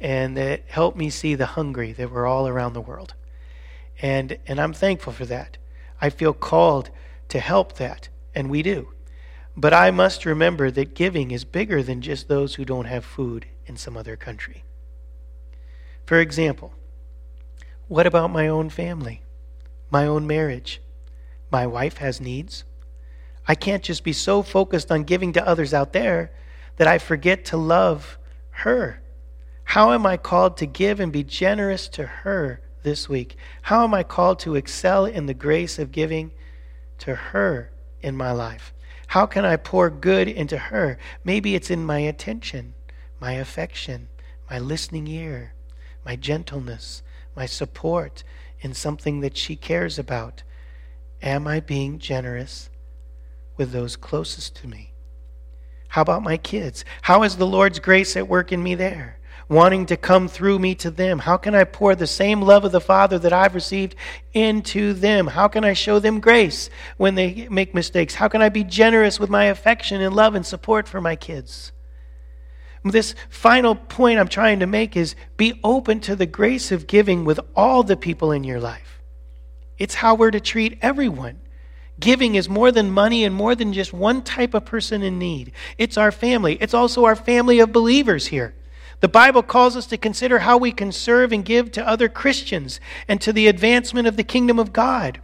and 0.00 0.36
that 0.36 0.62
helped 0.66 0.96
me 0.96 1.10
see 1.10 1.34
the 1.34 1.46
hungry 1.46 1.92
that 1.92 2.10
were 2.10 2.26
all 2.26 2.48
around 2.48 2.72
the 2.72 2.80
world. 2.80 3.14
And, 4.00 4.38
and 4.46 4.58
I'm 4.60 4.72
thankful 4.72 5.12
for 5.12 5.26
that. 5.26 5.58
I 6.00 6.10
feel 6.10 6.32
called 6.32 6.90
to 7.28 7.38
help 7.38 7.74
that, 7.74 8.08
and 8.34 8.50
we 8.50 8.62
do. 8.62 8.88
But 9.56 9.74
I 9.74 9.90
must 9.90 10.24
remember 10.24 10.70
that 10.70 10.94
giving 10.94 11.30
is 11.30 11.44
bigger 11.44 11.82
than 11.82 12.00
just 12.00 12.28
those 12.28 12.54
who 12.54 12.64
don't 12.64 12.86
have 12.86 13.04
food 13.04 13.46
in 13.66 13.76
some 13.76 13.96
other 13.96 14.16
country. 14.16 14.64
For 16.06 16.18
example, 16.18 16.72
what 17.86 18.06
about 18.06 18.30
my 18.30 18.48
own 18.48 18.70
family, 18.70 19.22
my 19.90 20.06
own 20.06 20.26
marriage? 20.26 20.80
My 21.52 21.66
wife 21.66 21.98
has 21.98 22.20
needs. 22.20 22.64
I 23.50 23.56
can't 23.56 23.82
just 23.82 24.04
be 24.04 24.12
so 24.12 24.44
focused 24.44 24.92
on 24.92 25.02
giving 25.02 25.32
to 25.32 25.44
others 25.44 25.74
out 25.74 25.92
there 25.92 26.30
that 26.76 26.86
I 26.86 26.98
forget 26.98 27.44
to 27.46 27.56
love 27.56 28.16
her. 28.50 29.02
How 29.64 29.90
am 29.90 30.06
I 30.06 30.18
called 30.18 30.56
to 30.58 30.66
give 30.66 31.00
and 31.00 31.12
be 31.12 31.24
generous 31.24 31.88
to 31.88 32.06
her 32.06 32.60
this 32.84 33.08
week? 33.08 33.34
How 33.62 33.82
am 33.82 33.92
I 33.92 34.04
called 34.04 34.38
to 34.40 34.54
excel 34.54 35.04
in 35.04 35.26
the 35.26 35.34
grace 35.34 35.80
of 35.80 35.90
giving 35.90 36.30
to 36.98 37.16
her 37.16 37.72
in 38.00 38.16
my 38.16 38.30
life? 38.30 38.72
How 39.08 39.26
can 39.26 39.44
I 39.44 39.56
pour 39.56 39.90
good 39.90 40.28
into 40.28 40.56
her? 40.56 40.96
Maybe 41.24 41.56
it's 41.56 41.72
in 41.72 41.84
my 41.84 41.98
attention, 41.98 42.74
my 43.18 43.32
affection, 43.32 44.06
my 44.48 44.60
listening 44.60 45.08
ear, 45.08 45.54
my 46.04 46.14
gentleness, 46.14 47.02
my 47.34 47.46
support 47.46 48.22
in 48.60 48.74
something 48.74 49.18
that 49.22 49.36
she 49.36 49.56
cares 49.56 49.98
about. 49.98 50.44
Am 51.20 51.48
I 51.48 51.58
being 51.58 51.98
generous 51.98 52.69
with 53.60 53.72
those 53.72 53.94
closest 53.94 54.56
to 54.56 54.66
me? 54.66 54.94
How 55.88 56.00
about 56.00 56.22
my 56.22 56.38
kids? 56.38 56.82
How 57.02 57.24
is 57.24 57.36
the 57.36 57.46
Lord's 57.46 57.78
grace 57.78 58.16
at 58.16 58.26
work 58.26 58.50
in 58.50 58.62
me 58.62 58.74
there? 58.74 59.18
wanting 59.50 59.84
to 59.84 59.96
come 59.96 60.28
through 60.28 60.56
me 60.60 60.76
to 60.76 60.92
them? 60.92 61.18
How 61.18 61.36
can 61.36 61.56
I 61.56 61.64
pour 61.64 61.96
the 61.96 62.06
same 62.06 62.40
love 62.40 62.64
of 62.64 62.70
the 62.70 62.80
Father 62.80 63.18
that 63.18 63.32
I've 63.32 63.56
received 63.56 63.96
into 64.32 64.92
them? 64.92 65.26
How 65.26 65.48
can 65.48 65.64
I 65.64 65.72
show 65.72 65.98
them 65.98 66.20
grace 66.20 66.70
when 66.98 67.16
they 67.16 67.48
make 67.50 67.74
mistakes? 67.74 68.14
How 68.14 68.28
can 68.28 68.42
I 68.42 68.48
be 68.48 68.62
generous 68.62 69.18
with 69.18 69.28
my 69.28 69.46
affection 69.46 70.00
and 70.00 70.14
love 70.14 70.36
and 70.36 70.46
support 70.46 70.86
for 70.86 71.00
my 71.00 71.16
kids? 71.16 71.72
This 72.84 73.16
final 73.28 73.74
point 73.74 74.20
I'm 74.20 74.28
trying 74.28 74.60
to 74.60 74.68
make 74.68 74.96
is 74.96 75.16
be 75.36 75.58
open 75.64 75.98
to 76.02 76.14
the 76.14 76.26
grace 76.26 76.70
of 76.70 76.86
giving 76.86 77.24
with 77.24 77.40
all 77.56 77.82
the 77.82 77.96
people 77.96 78.30
in 78.30 78.44
your 78.44 78.60
life. 78.60 79.02
It's 79.78 79.96
how 79.96 80.14
we're 80.14 80.30
to 80.30 80.38
treat 80.38 80.78
everyone. 80.80 81.40
Giving 82.00 82.34
is 82.34 82.48
more 82.48 82.72
than 82.72 82.90
money 82.90 83.24
and 83.24 83.34
more 83.34 83.54
than 83.54 83.72
just 83.72 83.92
one 83.92 84.22
type 84.22 84.54
of 84.54 84.64
person 84.64 85.02
in 85.02 85.18
need. 85.18 85.52
It's 85.76 85.98
our 85.98 86.10
family. 86.10 86.56
It's 86.60 86.74
also 86.74 87.04
our 87.04 87.16
family 87.16 87.60
of 87.60 87.72
believers 87.72 88.28
here. 88.28 88.54
The 89.00 89.08
Bible 89.08 89.42
calls 89.42 89.76
us 89.76 89.86
to 89.86 89.96
consider 89.96 90.40
how 90.40 90.56
we 90.56 90.72
can 90.72 90.92
serve 90.92 91.32
and 91.32 91.44
give 91.44 91.72
to 91.72 91.86
other 91.86 92.08
Christians 92.08 92.80
and 93.06 93.20
to 93.20 93.32
the 93.32 93.48
advancement 93.48 94.08
of 94.08 94.16
the 94.16 94.24
kingdom 94.24 94.58
of 94.58 94.72
God. 94.72 95.20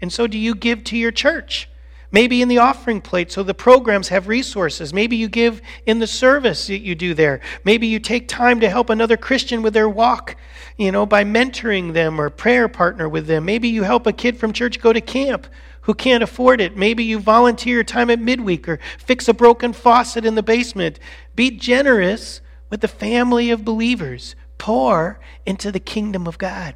And 0.00 0.12
so, 0.12 0.26
do 0.26 0.38
you 0.38 0.54
give 0.54 0.84
to 0.84 0.96
your 0.96 1.10
church? 1.10 1.68
Maybe 2.12 2.40
in 2.40 2.48
the 2.48 2.58
offering 2.58 3.00
plate 3.00 3.32
so 3.32 3.42
the 3.42 3.52
programs 3.52 4.08
have 4.08 4.28
resources. 4.28 4.94
Maybe 4.94 5.16
you 5.16 5.28
give 5.28 5.60
in 5.86 5.98
the 5.98 6.06
service 6.06 6.68
that 6.68 6.78
you 6.78 6.94
do 6.94 7.14
there. 7.14 7.40
Maybe 7.64 7.88
you 7.88 7.98
take 7.98 8.28
time 8.28 8.60
to 8.60 8.70
help 8.70 8.90
another 8.90 9.16
Christian 9.16 9.60
with 9.60 9.74
their 9.74 9.88
walk, 9.88 10.36
you 10.76 10.92
know, 10.92 11.04
by 11.04 11.24
mentoring 11.24 11.94
them 11.94 12.20
or 12.20 12.30
prayer 12.30 12.68
partner 12.68 13.08
with 13.08 13.26
them. 13.26 13.44
Maybe 13.44 13.68
you 13.68 13.82
help 13.82 14.06
a 14.06 14.12
kid 14.12 14.38
from 14.38 14.52
church 14.52 14.80
go 14.80 14.92
to 14.92 15.00
camp 15.00 15.48
who 15.86 15.94
can't 15.94 16.24
afford 16.24 16.60
it. 16.60 16.76
Maybe 16.76 17.04
you 17.04 17.20
volunteer 17.20 17.84
time 17.84 18.10
at 18.10 18.18
midweek 18.18 18.68
or 18.68 18.80
fix 18.98 19.28
a 19.28 19.34
broken 19.34 19.72
faucet 19.72 20.26
in 20.26 20.34
the 20.34 20.42
basement. 20.42 20.98
Be 21.36 21.52
generous 21.52 22.40
with 22.68 22.80
the 22.80 22.88
family 22.88 23.50
of 23.50 23.64
believers. 23.64 24.34
Pour 24.58 25.20
into 25.46 25.70
the 25.70 25.78
kingdom 25.78 26.26
of 26.26 26.38
God. 26.38 26.74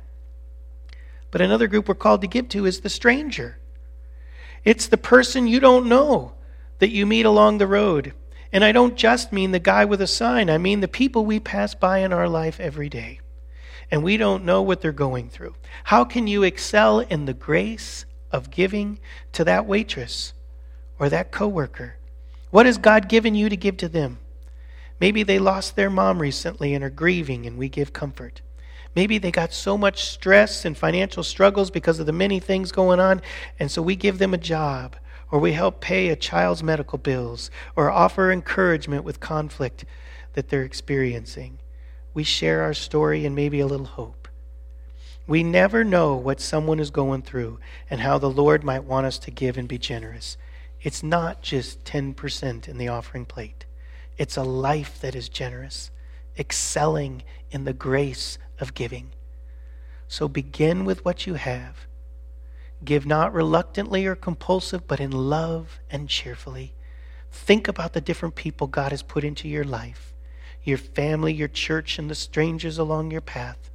But 1.33 1.41
another 1.41 1.67
group 1.67 1.89
we're 1.89 1.97
called 1.97 2.21
to 2.21 2.29
give 2.29 2.49
to 2.51 2.67
is 2.67 2.81
the 2.81 2.89
stranger. 2.89 3.59
It's 4.65 4.87
the 4.87 4.97
person 4.97 5.49
you 5.49 5.59
don't 5.59 5.89
know 5.89 6.35
that 6.79 6.91
you 6.91 7.05
meet 7.05 7.27
along 7.27 7.59
the 7.59 7.67
road. 7.67 8.13
And 8.53 8.65
I 8.65 8.71
don't 8.71 8.97
just 8.97 9.33
mean 9.33 9.51
the 9.51 9.59
guy 9.59 9.85
with 9.85 10.01
a 10.01 10.07
sign, 10.07 10.49
I 10.49 10.59
mean 10.59 10.81
the 10.81 10.89
people 10.89 11.25
we 11.25 11.41
pass 11.41 11.75
by 11.75 11.99
in 11.99 12.13
our 12.13 12.29
life 12.29 12.61
every 12.61 12.89
day. 12.89 13.19
And 13.91 14.05
we 14.05 14.17
don't 14.17 14.45
know 14.45 14.63
what 14.63 14.81
they're 14.81 14.93
going 14.93 15.31
through. 15.31 15.57
How 15.85 16.05
can 16.05 16.29
you 16.29 16.45
excel 16.45 17.01
in 17.01 17.25
the 17.25 17.35
grace 17.35 18.05
of 18.33 18.51
giving 18.51 18.99
to 19.33 19.45
that 19.45 19.67
waitress 19.67 20.33
or 20.99 21.09
that 21.09 21.31
coworker? 21.31 21.97
What 22.51 22.67
has 22.67 22.79
God 22.79 23.09
given 23.09 23.35
you 23.35 23.49
to 23.49 23.57
give 23.57 23.77
to 23.79 23.89
them? 23.89 24.19
Maybe 25.01 25.23
they 25.23 25.39
lost 25.39 25.77
their 25.77 25.91
mom 25.91 26.21
recently 26.21 26.75
and 26.75 26.85
are 26.85 26.91
grieving, 26.91 27.47
and 27.47 27.57
we 27.57 27.69
give 27.69 27.93
comfort. 27.93 28.43
Maybe 28.95 29.19
they 29.19 29.31
got 29.31 29.53
so 29.53 29.79
much 29.79 30.05
stress 30.05 30.65
and 30.65 30.77
financial 30.77 31.23
struggles 31.23 31.71
because 31.71 32.01
of 32.01 32.07
the 32.07 32.13
many 32.13 32.41
things 32.41 32.73
going 32.73 33.01
on, 33.01 33.23
and 33.59 33.71
so 33.71 33.81
we 33.81 33.97
give 33.97 34.19
them 34.19 34.35
a 34.35 34.39
job, 34.39 34.97
or 35.31 35.39
we 35.39 35.53
help 35.53 35.81
pay 35.81 36.09
a 36.09 36.17
child's 36.17 36.63
medical 36.63 36.99
bills, 36.99 37.51
or 37.77 37.91
offer 37.91 38.33
encouragement 38.33 39.05
with 39.05 39.21
conflict 39.21 39.85
that 40.35 40.49
they're 40.49 40.65
experiencing. 40.65 41.59
We 42.13 42.25
share 42.25 42.63
our 42.63 42.75
story 42.75 43.25
and 43.25 43.35
maybe 43.35 43.61
a 43.61 43.67
little 43.67 43.87
hope. 43.87 44.20
We 45.31 45.45
never 45.45 45.85
know 45.85 46.17
what 46.17 46.41
someone 46.41 46.81
is 46.81 46.91
going 46.91 47.23
through 47.23 47.61
and 47.89 48.01
how 48.01 48.19
the 48.19 48.29
Lord 48.29 48.65
might 48.65 48.83
want 48.83 49.07
us 49.07 49.17
to 49.21 49.31
give 49.31 49.57
and 49.57 49.69
be 49.69 49.79
generous. 49.79 50.37
It's 50.83 51.05
not 51.05 51.41
just 51.41 51.85
10% 51.85 52.67
in 52.67 52.79
the 52.79 52.89
offering 52.89 53.27
plate, 53.27 53.65
it's 54.19 54.37
a 54.37 54.43
life 54.43 55.01
that 55.01 55.15
is 55.15 55.29
generous, 55.29 55.93
excelling 56.37 57.23
in 57.53 57.63
the 57.63 57.73
grace 57.73 58.39
of 58.59 58.75
giving. 58.75 59.13
So 60.09 60.27
begin 60.27 60.85
with 60.85 61.05
what 61.05 61.29
you 61.29 61.35
have. 61.35 61.87
Give 62.85 63.07
not 63.07 63.33
reluctantly 63.33 64.07
or 64.07 64.17
compulsive, 64.17 64.89
but 64.89 64.99
in 64.99 65.13
love 65.13 65.79
and 65.89 66.09
cheerfully. 66.09 66.75
Think 67.31 67.69
about 67.69 67.93
the 67.93 68.01
different 68.01 68.35
people 68.35 68.67
God 68.67 68.91
has 68.91 69.05
put 69.05 69.23
into 69.23 69.49
your 69.49 69.63
life, 69.63 70.13
your 70.65 70.79
family, 70.79 71.33
your 71.33 71.47
church, 71.47 72.01
and 72.01 72.11
the 72.11 72.17
strangers 72.17 72.79
along 72.79 73.13
your 73.13 73.21
path. 73.21 73.71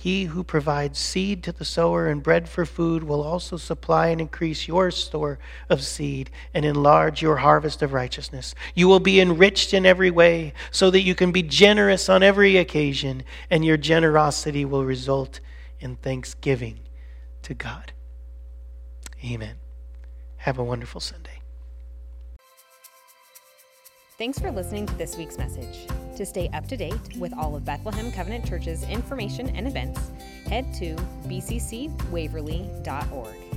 He 0.00 0.24
who 0.24 0.42
provides 0.42 0.98
seed 0.98 1.42
to 1.42 1.52
the 1.52 1.66
sower 1.66 2.08
and 2.08 2.22
bread 2.22 2.48
for 2.48 2.64
food 2.64 3.04
will 3.04 3.22
also 3.22 3.58
supply 3.58 4.06
and 4.06 4.18
increase 4.18 4.66
your 4.66 4.90
store 4.90 5.38
of 5.68 5.82
seed 5.82 6.30
and 6.54 6.64
enlarge 6.64 7.20
your 7.20 7.36
harvest 7.36 7.82
of 7.82 7.92
righteousness. 7.92 8.54
You 8.74 8.88
will 8.88 8.98
be 8.98 9.20
enriched 9.20 9.74
in 9.74 9.84
every 9.84 10.10
way 10.10 10.54
so 10.70 10.90
that 10.90 11.02
you 11.02 11.14
can 11.14 11.32
be 11.32 11.42
generous 11.42 12.08
on 12.08 12.22
every 12.22 12.56
occasion, 12.56 13.24
and 13.50 13.62
your 13.62 13.76
generosity 13.76 14.64
will 14.64 14.86
result 14.86 15.40
in 15.80 15.96
thanksgiving 15.96 16.80
to 17.42 17.52
God. 17.52 17.92
Amen. 19.22 19.56
Have 20.38 20.58
a 20.58 20.64
wonderful 20.64 21.02
Sunday. 21.02 21.42
Thanks 24.16 24.38
for 24.38 24.50
listening 24.50 24.86
to 24.86 24.94
this 24.94 25.18
week's 25.18 25.36
message. 25.36 25.86
To 26.20 26.26
stay 26.26 26.50
up 26.52 26.68
to 26.68 26.76
date 26.76 27.16
with 27.18 27.32
all 27.32 27.56
of 27.56 27.64
Bethlehem 27.64 28.12
Covenant 28.12 28.46
Church's 28.46 28.82
information 28.82 29.48
and 29.56 29.66
events, 29.66 30.10
head 30.44 30.66
to 30.74 30.94
bccwaverly.org. 31.26 33.49